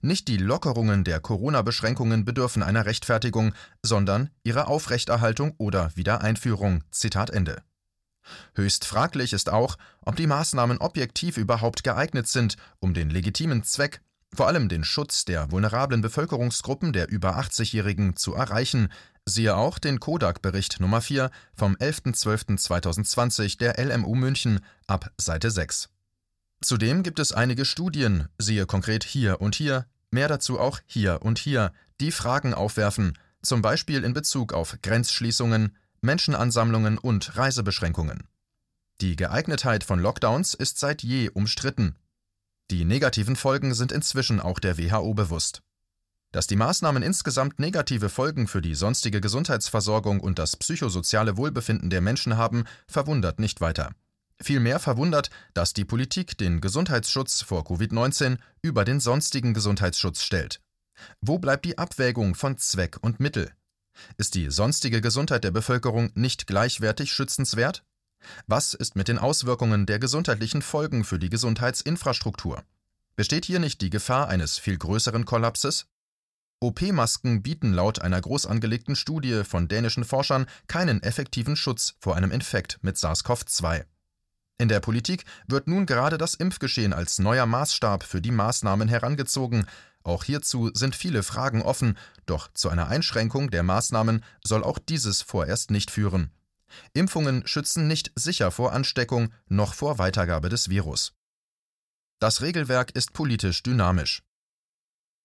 nicht 0.00 0.28
die 0.28 0.38
Lockerungen 0.38 1.04
der 1.04 1.20
Corona-Beschränkungen 1.20 2.24
bedürfen 2.24 2.62
einer 2.62 2.86
Rechtfertigung, 2.86 3.54
sondern 3.82 4.30
ihre 4.42 4.66
Aufrechterhaltung 4.66 5.54
oder 5.58 5.90
Wiedereinführung. 5.94 6.84
Zitat 6.90 7.30
Ende. 7.30 7.62
Höchst 8.54 8.84
fraglich 8.84 9.32
ist 9.32 9.50
auch, 9.50 9.76
ob 10.02 10.16
die 10.16 10.26
Maßnahmen 10.26 10.78
objektiv 10.78 11.36
überhaupt 11.36 11.82
geeignet 11.84 12.28
sind, 12.28 12.56
um 12.80 12.92
den 12.92 13.10
legitimen 13.10 13.62
Zweck, 13.62 14.00
vor 14.34 14.46
allem 14.46 14.68
den 14.68 14.84
Schutz 14.84 15.24
der 15.24 15.50
vulnerablen 15.50 16.02
Bevölkerungsgruppen 16.02 16.92
der 16.92 17.08
über 17.08 17.38
80-Jährigen 17.38 18.16
zu 18.16 18.34
erreichen, 18.34 18.88
siehe 19.24 19.56
auch 19.56 19.78
den 19.78 20.00
Kodak-Bericht 20.00 20.80
Nummer 20.80 21.00
4 21.00 21.30
vom 21.54 21.74
11.12.2020 21.76 23.58
der 23.58 23.82
LMU 23.82 24.14
München 24.14 24.60
ab 24.86 25.10
Seite 25.16 25.50
6. 25.50 25.88
Zudem 26.60 27.02
gibt 27.02 27.20
es 27.20 27.32
einige 27.32 27.64
Studien, 27.64 28.28
siehe 28.38 28.66
konkret 28.66 29.04
hier 29.04 29.40
und 29.40 29.54
hier, 29.54 29.86
mehr 30.10 30.28
dazu 30.28 30.58
auch 30.58 30.80
hier 30.86 31.22
und 31.22 31.38
hier, 31.38 31.72
die 32.00 32.10
Fragen 32.10 32.52
aufwerfen, 32.52 33.16
zum 33.42 33.62
Beispiel 33.62 34.02
in 34.04 34.12
Bezug 34.12 34.52
auf 34.52 34.76
Grenzschließungen, 34.82 35.76
Menschenansammlungen 36.00 36.98
und 36.98 37.36
Reisebeschränkungen. 37.36 38.24
Die 39.00 39.14
Geeignetheit 39.14 39.84
von 39.84 40.00
Lockdowns 40.00 40.54
ist 40.54 40.78
seit 40.78 41.02
je 41.04 41.30
umstritten. 41.30 41.94
Die 42.70 42.84
negativen 42.84 43.36
Folgen 43.36 43.72
sind 43.74 43.92
inzwischen 43.92 44.40
auch 44.40 44.58
der 44.58 44.78
WHO 44.78 45.14
bewusst. 45.14 45.62
Dass 46.32 46.46
die 46.46 46.56
Maßnahmen 46.56 47.02
insgesamt 47.02 47.58
negative 47.58 48.08
Folgen 48.08 48.48
für 48.48 48.60
die 48.60 48.74
sonstige 48.74 49.20
Gesundheitsversorgung 49.20 50.20
und 50.20 50.38
das 50.38 50.56
psychosoziale 50.56 51.36
Wohlbefinden 51.36 51.88
der 51.88 52.00
Menschen 52.00 52.36
haben, 52.36 52.64
verwundert 52.86 53.38
nicht 53.38 53.60
weiter. 53.60 53.92
Vielmehr 54.40 54.78
verwundert, 54.78 55.30
dass 55.52 55.72
die 55.72 55.84
Politik 55.84 56.38
den 56.38 56.60
Gesundheitsschutz 56.60 57.42
vor 57.42 57.62
Covid-19 57.62 58.38
über 58.62 58.84
den 58.84 59.00
sonstigen 59.00 59.52
Gesundheitsschutz 59.52 60.22
stellt. 60.22 60.60
Wo 61.20 61.38
bleibt 61.38 61.64
die 61.64 61.78
Abwägung 61.78 62.34
von 62.34 62.56
Zweck 62.56 62.98
und 63.00 63.20
Mittel? 63.20 63.52
Ist 64.16 64.34
die 64.34 64.50
sonstige 64.50 65.00
Gesundheit 65.00 65.42
der 65.42 65.50
Bevölkerung 65.50 66.10
nicht 66.14 66.46
gleichwertig 66.46 67.12
schützenswert? 67.12 67.84
Was 68.46 68.74
ist 68.74 68.96
mit 68.96 69.08
den 69.08 69.18
Auswirkungen 69.18 69.86
der 69.86 69.98
gesundheitlichen 69.98 70.62
Folgen 70.62 71.04
für 71.04 71.18
die 71.18 71.30
Gesundheitsinfrastruktur? 71.30 72.62
Besteht 73.16 73.44
hier 73.44 73.58
nicht 73.58 73.80
die 73.80 73.90
Gefahr 73.90 74.28
eines 74.28 74.58
viel 74.58 74.78
größeren 74.78 75.24
Kollapses? 75.24 75.86
OP-Masken 76.60 77.42
bieten 77.42 77.72
laut 77.72 78.00
einer 78.00 78.20
groß 78.20 78.46
angelegten 78.46 78.96
Studie 78.96 79.44
von 79.44 79.68
dänischen 79.68 80.04
Forschern 80.04 80.46
keinen 80.66 81.02
effektiven 81.02 81.56
Schutz 81.56 81.94
vor 82.00 82.16
einem 82.16 82.32
Infekt 82.32 82.78
mit 82.82 82.96
SARS-CoV-2. 82.96 83.84
In 84.58 84.68
der 84.68 84.80
Politik 84.80 85.24
wird 85.46 85.68
nun 85.68 85.86
gerade 85.86 86.18
das 86.18 86.34
Impfgeschehen 86.34 86.92
als 86.92 87.20
neuer 87.20 87.46
Maßstab 87.46 88.02
für 88.02 88.20
die 88.20 88.32
Maßnahmen 88.32 88.88
herangezogen, 88.88 89.66
auch 90.02 90.24
hierzu 90.24 90.70
sind 90.74 90.96
viele 90.96 91.22
Fragen 91.22 91.62
offen, 91.62 91.98
doch 92.26 92.52
zu 92.54 92.68
einer 92.68 92.88
Einschränkung 92.88 93.50
der 93.50 93.62
Maßnahmen 93.62 94.24
soll 94.42 94.64
auch 94.64 94.78
dieses 94.78 95.22
vorerst 95.22 95.70
nicht 95.70 95.90
führen. 95.90 96.30
Impfungen 96.92 97.46
schützen 97.46 97.86
nicht 97.86 98.12
sicher 98.14 98.50
vor 98.50 98.72
Ansteckung 98.72 99.32
noch 99.48 99.74
vor 99.74 99.98
Weitergabe 99.98 100.48
des 100.48 100.68
Virus. 100.68 101.12
Das 102.20 102.42
Regelwerk 102.42 102.90
ist 102.92 103.12
politisch 103.12 103.62
dynamisch. 103.62 104.22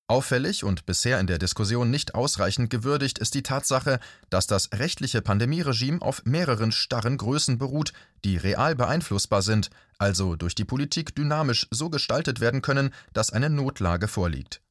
Auffällig 0.07 0.65
und 0.65 0.85
bisher 0.85 1.19
in 1.19 1.27
der 1.27 1.37
Diskussion 1.37 1.89
nicht 1.89 2.13
ausreichend 2.13 2.69
gewürdigt 2.69 3.19
ist 3.19 3.35
die 3.35 3.43
Tatsache, 3.43 3.99
dass 4.29 4.47
das 4.47 4.69
rechtliche 4.73 5.21
Pandemieregime 5.21 6.01
auf 6.01 6.25
mehreren 6.25 6.73
starren 6.73 7.17
Größen 7.17 7.57
beruht, 7.57 7.93
die 8.25 8.35
real 8.35 8.75
beeinflussbar 8.75 9.41
sind, 9.41 9.69
also 9.97 10.35
durch 10.35 10.55
die 10.55 10.65
Politik 10.65 11.15
dynamisch 11.15 11.67
so 11.71 11.89
gestaltet 11.89 12.41
werden 12.41 12.61
können, 12.61 12.93
dass 13.13 13.31
eine 13.31 13.49
Notlage 13.49 14.09
vorliegt. 14.09 14.61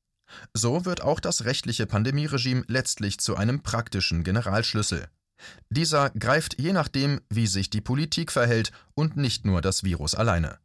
So 0.52 0.84
wird 0.84 1.02
auch 1.02 1.18
das 1.18 1.44
rechtliche 1.46 1.86
Pandemieregime 1.86 2.64
letztlich 2.66 3.18
zu 3.18 3.34
einem 3.34 3.62
praktischen 3.62 4.24
Generalschlüssel. 4.24 5.08
Dieser 5.70 6.10
greift 6.10 6.60
je 6.60 6.72
nachdem, 6.72 7.20
wie 7.30 7.46
sich 7.46 7.70
die 7.70 7.80
Politik 7.80 8.32
verhält 8.32 8.70
und 8.94 9.16
nicht 9.16 9.44
nur 9.46 9.62
das 9.62 9.82
Virus 9.82 10.14
alleine. 10.14 10.58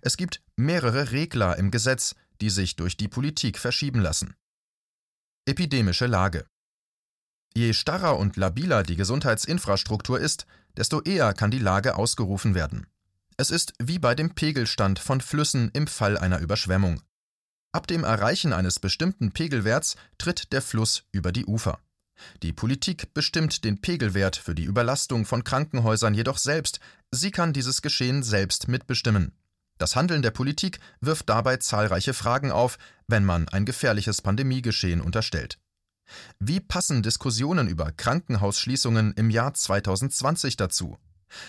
Es 0.00 0.16
gibt 0.16 0.42
mehrere 0.56 1.12
Regler 1.12 1.56
im 1.56 1.70
Gesetz, 1.70 2.14
die 2.42 2.50
sich 2.50 2.76
durch 2.76 2.96
die 2.96 3.08
Politik 3.08 3.56
verschieben 3.56 4.00
lassen. 4.00 4.34
Epidemische 5.46 6.06
Lage 6.06 6.44
Je 7.54 7.72
starrer 7.72 8.18
und 8.18 8.36
labiler 8.36 8.82
die 8.82 8.96
Gesundheitsinfrastruktur 8.96 10.18
ist, 10.18 10.46
desto 10.76 11.00
eher 11.02 11.34
kann 11.34 11.52
die 11.52 11.60
Lage 11.60 11.94
ausgerufen 11.94 12.56
werden. 12.56 12.86
Es 13.36 13.50
ist 13.50 13.74
wie 13.78 13.98
bei 14.00 14.16
dem 14.16 14.34
Pegelstand 14.34 14.98
von 14.98 15.20
Flüssen 15.20 15.70
im 15.72 15.86
Fall 15.86 16.18
einer 16.18 16.40
Überschwemmung. 16.40 17.00
Ab 17.70 17.86
dem 17.86 18.02
Erreichen 18.02 18.52
eines 18.52 18.80
bestimmten 18.80 19.30
Pegelwerts 19.32 19.96
tritt 20.18 20.52
der 20.52 20.62
Fluss 20.62 21.04
über 21.12 21.30
die 21.30 21.46
Ufer. 21.46 21.78
Die 22.42 22.52
Politik 22.52 23.14
bestimmt 23.14 23.64
den 23.64 23.80
Pegelwert 23.80 24.36
für 24.36 24.54
die 24.54 24.64
Überlastung 24.64 25.26
von 25.26 25.44
Krankenhäusern 25.44 26.14
jedoch 26.14 26.38
selbst, 26.38 26.80
sie 27.12 27.30
kann 27.30 27.52
dieses 27.52 27.82
Geschehen 27.82 28.22
selbst 28.22 28.66
mitbestimmen. 28.68 29.32
Das 29.82 29.96
Handeln 29.96 30.22
der 30.22 30.30
Politik 30.30 30.78
wirft 31.00 31.28
dabei 31.28 31.56
zahlreiche 31.56 32.14
Fragen 32.14 32.52
auf, 32.52 32.78
wenn 33.08 33.24
man 33.24 33.48
ein 33.48 33.64
gefährliches 33.64 34.22
Pandemiegeschehen 34.22 35.00
unterstellt. 35.00 35.58
Wie 36.38 36.60
passen 36.60 37.02
Diskussionen 37.02 37.66
über 37.66 37.90
Krankenhausschließungen 37.90 39.12
im 39.14 39.28
Jahr 39.28 39.54
2020 39.54 40.56
dazu? 40.56 40.98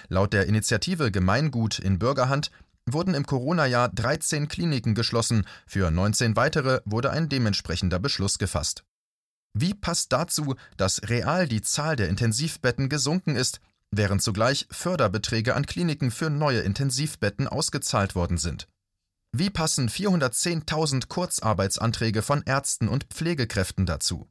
Laut 0.08 0.34
der 0.34 0.48
Initiative 0.48 1.12
Gemeingut 1.12 1.78
in 1.78 2.00
Bürgerhand 2.00 2.50
wurden 2.88 3.14
im 3.14 3.28
Corona-Jahr 3.28 3.90
13 3.90 4.48
Kliniken 4.48 4.96
geschlossen, 4.96 5.46
für 5.68 5.92
19 5.92 6.36
weitere 6.36 6.82
wurde 6.86 7.12
ein 7.12 7.30
dementsprechender 7.30 8.00
Beschluss 8.00 8.40
gefasst. 8.40 8.84
Wie 9.54 9.76
passt 9.76 10.12
dazu, 10.12 10.56
dass 10.78 11.08
real 11.08 11.48
die 11.48 11.62
Zahl 11.62 11.96
der 11.96 12.10
Intensivbetten 12.10 12.90
gesunken 12.90 13.36
ist, 13.36 13.60
während 13.98 14.22
zugleich 14.22 14.68
Förderbeträge 14.72 15.56
an 15.56 15.66
Kliniken 15.66 16.12
für 16.12 16.30
neue 16.30 16.62
Intensivbetten 16.62 17.48
ausgezahlt 17.48 18.16
worden 18.16 18.38
sind? 18.38 18.68
Wie 19.32 19.50
passen 19.50 19.90
410.000 19.90 21.08
Kurzarbeitsanträge 21.08 22.22
von 22.22 22.44
Ärzten 22.44 22.88
und 22.88 23.06
Pflegekräften 23.06 23.86
dazu? 23.86 24.30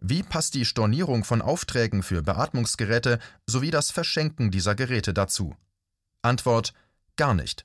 Wie 0.00 0.22
passt 0.22 0.54
die 0.54 0.64
Stornierung 0.64 1.24
von 1.24 1.40
Aufträgen 1.40 2.02
für 2.02 2.22
Beatmungsgeräte 2.22 3.20
sowie 3.46 3.70
das 3.70 3.90
Verschenken 3.90 4.50
dieser 4.50 4.74
Geräte 4.74 5.14
dazu? 5.14 5.54
Antwort 6.22 6.74
Gar 7.16 7.34
nicht. 7.34 7.64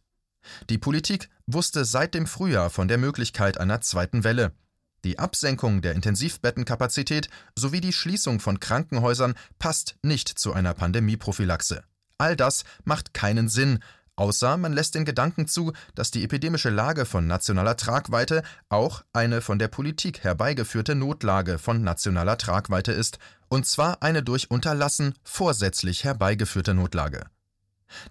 Die 0.70 0.78
Politik 0.78 1.30
wusste 1.48 1.86
seit 1.86 2.14
dem 2.14 2.28
Frühjahr 2.28 2.70
von 2.70 2.88
der 2.88 2.98
Möglichkeit 2.98 3.60
einer 3.60 3.82
zweiten 3.82 4.24
Welle. 4.24 4.54
Die 5.04 5.18
Absenkung 5.18 5.82
der 5.82 5.94
Intensivbettenkapazität 5.94 7.30
sowie 7.56 7.82
die 7.82 7.94
Schließung 7.94 8.40
von 8.40 8.60
Krankenhäusern 8.60 9.36
passt 9.58 9.96
nicht 10.04 10.28
zu 10.28 10.54
einer 10.54 10.74
Pandemieprophylaxe. 10.74 11.84
All 12.18 12.36
das 12.36 12.64
macht 12.84 13.14
keinen 13.14 13.48
Sinn, 13.48 13.80
außer 14.18 14.58
man 14.58 14.74
lässt 14.74 14.96
den 14.96 15.06
Gedanken 15.06 15.48
zu, 15.48 15.72
dass 15.96 16.12
die 16.12 16.24
epidemische 16.26 16.70
Lage 16.70 17.06
von 17.06 17.28
nationaler 17.28 17.78
Tragweite 17.78 18.44
auch 18.68 19.04
eine 19.14 19.40
von 19.40 19.58
der 19.58 19.70
Politik 19.70 20.24
herbeigeführte 20.26 20.96
Notlage 20.96 21.58
von 21.58 21.82
nationaler 21.82 22.38
Tragweite 22.38 22.92
ist, 22.92 23.20
und 23.48 23.66
zwar 23.66 24.04
eine 24.04 24.22
durch 24.22 24.52
Unterlassen 24.52 25.14
vorsätzlich 25.24 26.04
herbeigeführte 26.04 26.74
Notlage. 26.74 27.26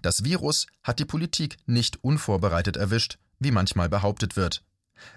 Das 0.01 0.23
Virus 0.23 0.65
hat 0.83 0.97
die 0.97 1.05
Politik 1.05 1.57
nicht 1.67 2.03
unvorbereitet 2.03 2.75
erwischt, 2.75 3.19
wie 3.37 3.51
manchmal 3.51 3.89
behauptet 3.89 4.35
wird. 4.35 4.63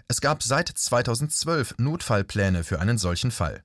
Es 0.08 0.20
gab 0.20 0.42
seit 0.42 0.68
2012 0.68 1.76
Notfallpläne 1.78 2.64
für 2.64 2.80
einen 2.80 2.98
solchen 2.98 3.30
Fall. 3.30 3.62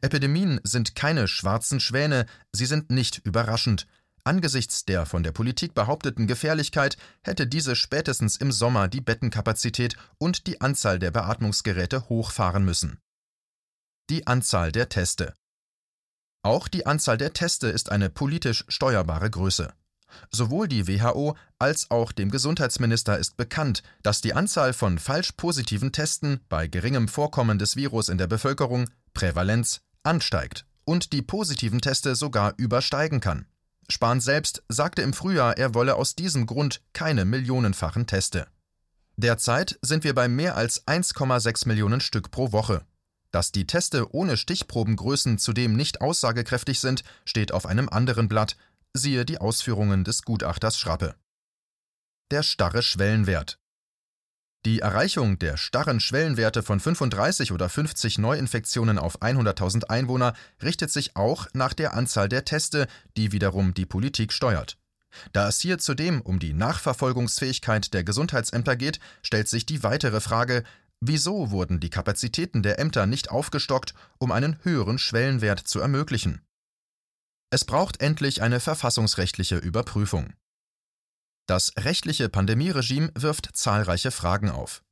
Epidemien 0.00 0.60
sind 0.64 0.94
keine 0.94 1.28
schwarzen 1.28 1.80
Schwäne, 1.80 2.26
sie 2.52 2.66
sind 2.66 2.90
nicht 2.90 3.18
überraschend. 3.18 3.86
Angesichts 4.24 4.86
der 4.86 5.04
von 5.04 5.22
der 5.22 5.32
Politik 5.32 5.74
behaupteten 5.74 6.26
Gefährlichkeit 6.26 6.96
hätte 7.22 7.46
diese 7.46 7.76
spätestens 7.76 8.36
im 8.36 8.52
Sommer 8.52 8.88
die 8.88 9.02
Bettenkapazität 9.02 9.96
und 10.18 10.46
die 10.46 10.62
Anzahl 10.62 10.98
der 10.98 11.10
Beatmungsgeräte 11.10 12.08
hochfahren 12.08 12.64
müssen. 12.64 12.98
Die 14.08 14.26
Anzahl 14.26 14.72
der 14.72 14.88
Teste. 14.88 15.34
Auch 16.42 16.68
die 16.68 16.86
Anzahl 16.86 17.18
der 17.18 17.34
Teste 17.34 17.68
ist 17.68 17.90
eine 17.90 18.08
politisch 18.10 18.64
steuerbare 18.68 19.30
Größe. 19.30 19.74
Sowohl 20.30 20.68
die 20.68 20.88
WHO 20.88 21.36
als 21.58 21.90
auch 21.90 22.12
dem 22.12 22.30
Gesundheitsminister 22.30 23.18
ist 23.18 23.36
bekannt, 23.36 23.82
dass 24.02 24.20
die 24.20 24.34
Anzahl 24.34 24.72
von 24.72 24.98
falsch 24.98 25.32
positiven 25.32 25.92
Testen 25.92 26.40
bei 26.48 26.66
geringem 26.66 27.08
Vorkommen 27.08 27.58
des 27.58 27.76
Virus 27.76 28.08
in 28.08 28.18
der 28.18 28.26
Bevölkerung, 28.26 28.90
Prävalenz, 29.14 29.80
ansteigt 30.02 30.66
und 30.84 31.12
die 31.12 31.22
positiven 31.22 31.80
Teste 31.80 32.14
sogar 32.14 32.54
übersteigen 32.56 33.20
kann. 33.20 33.46
Spahn 33.88 34.20
selbst 34.20 34.62
sagte 34.68 35.02
im 35.02 35.12
Frühjahr, 35.12 35.58
er 35.58 35.74
wolle 35.74 35.96
aus 35.96 36.14
diesem 36.14 36.46
Grund 36.46 36.80
keine 36.92 37.24
millionenfachen 37.24 38.06
Teste. 38.06 38.46
Derzeit 39.16 39.78
sind 39.82 40.04
wir 40.04 40.14
bei 40.14 40.26
mehr 40.28 40.56
als 40.56 40.86
1,6 40.86 41.68
Millionen 41.68 42.00
Stück 42.00 42.30
pro 42.30 42.52
Woche. 42.52 42.84
Dass 43.30 43.52
die 43.52 43.66
Teste 43.66 44.14
ohne 44.14 44.36
Stichprobengrößen 44.36 45.38
zudem 45.38 45.74
nicht 45.74 46.00
aussagekräftig 46.00 46.80
sind, 46.80 47.04
steht 47.24 47.52
auf 47.52 47.66
einem 47.66 47.88
anderen 47.88 48.28
Blatt, 48.28 48.56
siehe 48.96 49.24
die 49.24 49.38
Ausführungen 49.38 50.04
des 50.04 50.22
Gutachters 50.22 50.78
Schrappe. 50.78 51.16
Der 52.30 52.44
starre 52.44 52.80
Schwellenwert. 52.80 53.58
Die 54.64 54.78
Erreichung 54.78 55.38
der 55.38 55.56
starren 55.56 56.00
Schwellenwerte 56.00 56.62
von 56.62 56.80
35 56.80 57.52
oder 57.52 57.68
50 57.68 58.18
Neuinfektionen 58.18 58.98
auf 58.98 59.20
100.000 59.20 59.90
Einwohner 59.90 60.32
richtet 60.62 60.90
sich 60.90 61.16
auch 61.16 61.48
nach 61.52 61.74
der 61.74 61.94
Anzahl 61.94 62.28
der 62.28 62.44
Teste, 62.44 62.86
die 63.16 63.32
wiederum 63.32 63.74
die 63.74 63.84
Politik 63.84 64.32
steuert. 64.32 64.78
Da 65.32 65.48
es 65.48 65.60
hier 65.60 65.78
zudem 65.78 66.20
um 66.20 66.38
die 66.38 66.54
Nachverfolgungsfähigkeit 66.54 67.92
der 67.92 68.04
Gesundheitsämter 68.04 68.76
geht, 68.76 69.00
stellt 69.22 69.48
sich 69.48 69.66
die 69.66 69.82
weitere 69.82 70.20
Frage, 70.20 70.62
wieso 71.00 71.50
wurden 71.50 71.78
die 71.80 71.90
Kapazitäten 71.90 72.62
der 72.62 72.78
Ämter 72.78 73.06
nicht 73.06 73.30
aufgestockt, 73.30 73.92
um 74.18 74.32
einen 74.32 74.56
höheren 74.62 74.98
Schwellenwert 74.98 75.58
zu 75.58 75.80
ermöglichen? 75.80 76.40
Es 77.50 77.64
braucht 77.64 78.00
endlich 78.00 78.42
eine 78.42 78.60
verfassungsrechtliche 78.60 79.56
Überprüfung. 79.56 80.32
Das 81.46 81.72
rechtliche 81.76 82.28
Pandemieregime 82.28 83.10
wirft 83.14 83.50
zahlreiche 83.54 84.10
Fragen 84.10 84.50
auf. 84.50 84.82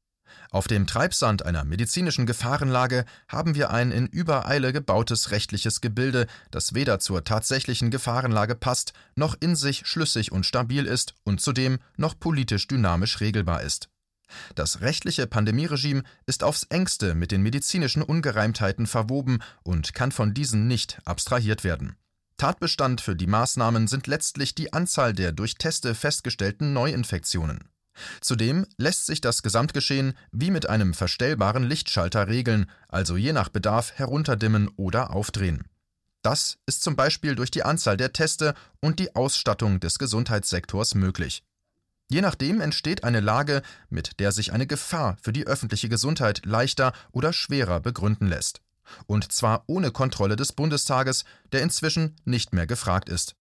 Auf 0.51 0.69
dem 0.69 0.87
Treibsand 0.87 1.45
einer 1.45 1.65
medizinischen 1.65 2.27
Gefahrenlage 2.27 3.05
haben 3.29 3.55
wir 3.55 3.71
ein 3.71 3.91
in 3.91 4.07
Übereile 4.07 4.73
gebautes 4.73 5.31
rechtliches 5.31 5.81
Gebilde, 5.81 6.27
das 6.51 6.75
weder 6.75 6.99
zur 6.99 7.25
tatsächlichen 7.25 7.91
Gefahrenlage 7.91 8.55
passt, 8.55 8.93
noch 9.15 9.35
in 9.41 9.57
sich 9.57 9.87
schlüssig 9.87 10.31
und 10.31 10.45
stabil 10.45 10.87
ist 10.87 11.15
und 11.25 11.41
zudem 11.41 11.79
noch 11.97 12.19
politisch 12.19 12.69
dynamisch 12.69 13.21
regelbar 13.21 13.63
ist. 13.63 13.89
Das 14.55 14.81
rechtliche 14.81 15.27
Pandemieregime 15.27 16.03
ist 16.27 16.43
aufs 16.43 16.65
engste 16.65 17.15
mit 17.15 17.33
den 17.33 17.43
medizinischen 17.43 18.03
Ungereimtheiten 18.03 18.87
verwoben 18.87 19.43
und 19.63 19.95
kann 19.95 20.13
von 20.13 20.35
diesen 20.35 20.67
nicht 20.67 20.99
abstrahiert 21.05 21.65
werden. 21.65 21.97
Tatbestand 22.43 23.01
für 23.01 23.15
die 23.15 23.29
Maßnahmen 23.29 23.87
sind 23.87 24.09
letztlich 24.09 24.57
die 24.57 24.73
Anzahl 24.73 25.13
der 25.13 25.31
durch 25.31 25.59
Teste 25.59 25.95
festgestellten 25.95 26.73
Neuinfektionen. 26.73 27.69
Zudem 28.21 28.67
lässt 28.77 29.07
sich 29.07 29.21
das 29.21 29.45
Gesamtgeschehen 29.45 30.15
wie 30.33 30.51
mit 30.51 30.69
einem 30.69 30.93
verstellbaren 30.93 31.63
Lichtschalter 31.63 32.27
regeln, 32.27 32.69
also 32.89 33.17
je 33.17 33.33
nach 33.33 33.49
Bedarf 33.49 33.93
herunterdimmen 33.93 34.69
oder 34.75 35.13
aufdrehen. 35.13 35.69
Das 36.23 36.59
ist 36.67 36.83
zum 36.83 36.97
Beispiel 36.97 37.37
durch 37.37 37.53
die 37.53 37.63
Anzahl 37.63 37.97
der 37.97 38.13
Teste 38.13 38.55
und 38.81 38.99
die 38.99 39.15
Ausstattung 39.15 39.79
des 39.79 40.01
Gesundheitssektors 40.01 40.97
möglich. 40.97 41.45
Je 42.11 42.23
nachdem 42.23 42.61
entsteht 42.61 43.05
eine 43.05 43.21
Lage, 43.21 43.63
mit 43.89 44.19
der 44.19 44.33
sich 44.33 44.53
eine 44.53 44.67
Gefahr 44.67 45.17
für 45.23 45.33
die 45.33 45.47
öffentliche 45.47 45.89
Gesundheit 45.89 46.45
leichter 46.45 46.93
oder 47.13 47.33
schwerer 47.33 47.79
begründen 47.79 48.27
lässt. 48.27 48.63
Und 49.07 49.33
zwar 49.33 49.65
ohne 49.67 49.91
Kontrolle 49.91 50.37
des 50.37 50.53
Bundestages, 50.53 51.25
der 51.53 51.63
inzwischen 51.63 52.17
nicht 52.25 52.53
mehr 52.53 52.67
gefragt 52.67 53.09
ist. 53.09 53.37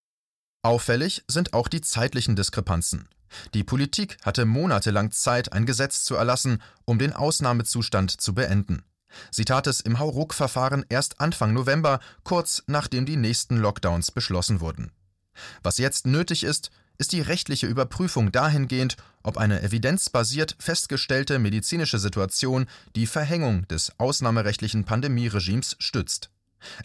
Auffällig 0.64 1.24
sind 1.28 1.54
auch 1.54 1.68
die 1.68 1.82
zeitlichen 1.82 2.36
Diskrepanzen. 2.36 3.10
Die 3.54 3.64
Politik 3.64 4.18
hatte 4.24 4.46
monatelang 4.46 5.12
Zeit, 5.12 5.54
ein 5.54 5.66
Gesetz 5.66 6.04
zu 6.04 6.16
erlassen, 6.16 6.62
um 6.86 7.00
den 7.00 7.14
Ausnahmezustand 7.14 8.22
zu 8.22 8.34
beenden. 8.34 8.84
Sie 9.30 9.46
tat 9.46 9.68
es 9.68 9.82
im 9.82 10.00
Hauruck-Verfahren 10.00 10.86
erst 10.90 11.20
Anfang 11.20 11.54
November, 11.54 12.00
kurz 12.24 12.64
nachdem 12.68 13.06
die 13.06 13.18
nächsten 13.18 13.58
Lockdowns 13.58 14.12
beschlossen 14.12 14.62
wurden. 14.62 14.92
Was 15.64 15.78
jetzt 15.78 16.06
nötig 16.06 16.44
ist, 16.44 16.72
ist 16.98 17.14
die 17.14 17.22
rechtliche 17.22 17.68
Überprüfung 17.68 18.32
dahingehend, 18.32 18.96
ob 19.24 19.38
eine 19.38 19.64
evidenzbasiert 19.64 20.56
festgestellte 20.60 21.40
medizinische 21.40 21.98
Situation 21.98 22.68
die 22.96 23.08
Verhängung 23.08 23.68
des 23.68 24.00
ausnahmerechtlichen 24.00 24.86
Pandemieregimes 24.86 25.78
stützt. 25.80 26.30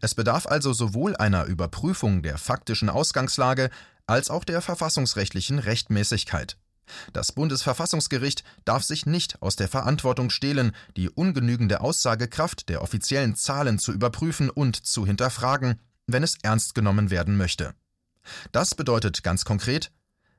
Es 0.01 0.15
bedarf 0.15 0.47
also 0.47 0.73
sowohl 0.73 1.17
einer 1.17 1.45
Überprüfung 1.45 2.23
der 2.23 2.39
faktischen 2.39 2.89
Ausgangslage 2.89 3.69
als 4.07 4.31
auch 4.31 4.45
der 4.45 4.63
verfassungsrechtlichen 4.63 5.59
Rechtmäßigkeit. 5.59 6.57
Das 7.13 7.33
Bundesverfassungsgericht 7.33 8.45
darf 8.65 8.85
sich 8.85 9.07
nicht 9.07 9.43
aus 9.43 9.57
der 9.57 9.69
Verantwortung 9.69 10.31
stehlen, 10.31 10.73
die 10.97 11.11
ungenügende 11.11 11.81
Aussagekraft 11.81 12.69
der 12.69 12.81
offiziellen 12.81 13.35
Zahlen 13.35 13.79
zu 13.79 13.93
überprüfen 13.93 14.51
und 14.51 14.87
zu 14.87 15.05
hinterfragen, 15.05 15.81
wenn 16.07 16.23
es 16.23 16.39
ernst 16.43 16.75
genommen 16.75 17.11
werden 17.11 17.37
möchte. 17.37 17.75
Das 18.53 18.75
bedeutet 18.75 19.23
ganz 19.23 19.45
konkret, 19.45 19.91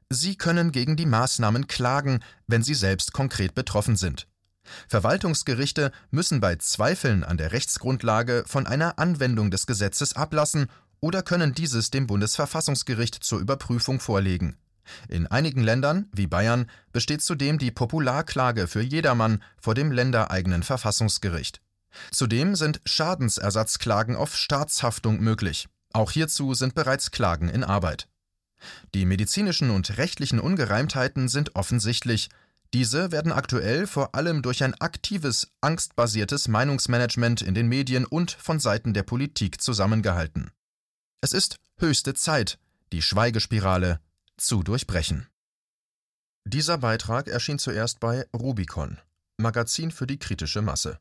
Sie 0.10 0.36
können 0.38 0.72
gegen 0.72 0.96
die 0.96 1.06
Maßnahmen 1.06 1.68
klagen, 1.68 2.24
wenn 2.48 2.64
Sie 2.64 2.74
selbst 2.74 3.12
konkret 3.12 3.56
betroffen 3.56 3.98
sind. 3.98 4.28
Verwaltungsgerichte 4.88 5.92
müssen 6.12 6.40
bei 6.40 6.56
Zweifeln 6.58 7.24
an 7.24 7.38
der 7.38 7.52
Rechtsgrundlage 7.52 8.44
von 8.48 8.68
einer 8.68 9.00
Anwendung 9.00 9.52
des 9.52 9.66
Gesetzes 9.66 10.16
ablassen 10.16 10.68
oder 11.00 11.24
können 11.24 11.54
dieses 11.54 11.92
dem 11.92 12.08
Bundesverfassungsgericht 12.08 13.16
zur 13.24 13.40
Überprüfung 13.40 14.00
vorlegen. 14.00 14.58
In 15.10 15.28
einigen 15.28 15.62
Ländern, 15.62 16.08
wie 16.14 16.28
Bayern, 16.28 16.70
besteht 16.94 17.22
zudem 17.22 17.58
die 17.58 17.72
Popularklage 17.72 18.68
für 18.68 18.82
jedermann 18.82 19.44
vor 19.60 19.76
dem 19.76 19.92
ländereigenen 19.92 20.64
Verfassungsgericht. 20.64 21.62
Zudem 22.12 22.56
sind 22.56 22.82
Schadensersatzklagen 22.86 24.16
auf 24.16 24.36
Staatshaftung 24.36 25.20
möglich. 25.20 25.68
Auch 25.94 26.12
hierzu 26.12 26.54
sind 26.54 26.76
bereits 26.76 27.12
Klagen 27.12 27.50
in 27.50 27.64
Arbeit. 27.64 28.08
Die 28.94 29.06
medizinischen 29.06 29.70
und 29.70 29.98
rechtlichen 29.98 30.40
Ungereimtheiten 30.40 31.28
sind 31.28 31.56
offensichtlich. 31.56 32.30
Diese 32.74 33.12
werden 33.12 33.32
aktuell 33.32 33.88
vor 33.88 34.16
allem 34.16 34.42
durch 34.42 34.64
ein 34.64 34.74
aktives, 34.76 35.52
angstbasiertes 35.62 36.48
Meinungsmanagement 36.48 37.42
in 37.42 37.54
den 37.54 37.68
Medien 37.68 38.06
und 38.06 38.32
von 38.32 38.60
Seiten 38.60 38.94
der 38.94 39.04
Politik 39.04 39.62
zusammengehalten. 39.62 40.52
Es 41.22 41.34
ist 41.34 41.58
höchste 41.78 42.14
Zeit, 42.14 42.60
die 42.92 43.02
Schweigespirale 43.02 44.00
zu 44.38 44.64
durchbrechen. 44.64 45.28
Dieser 46.46 46.78
Beitrag 46.78 47.28
erschien 47.28 47.60
zuerst 47.60 48.00
bei 48.00 48.26
Rubicon, 48.34 49.00
Magazin 49.38 49.92
für 49.92 50.08
die 50.08 50.20
kritische 50.20 50.62
Masse. 50.62 51.00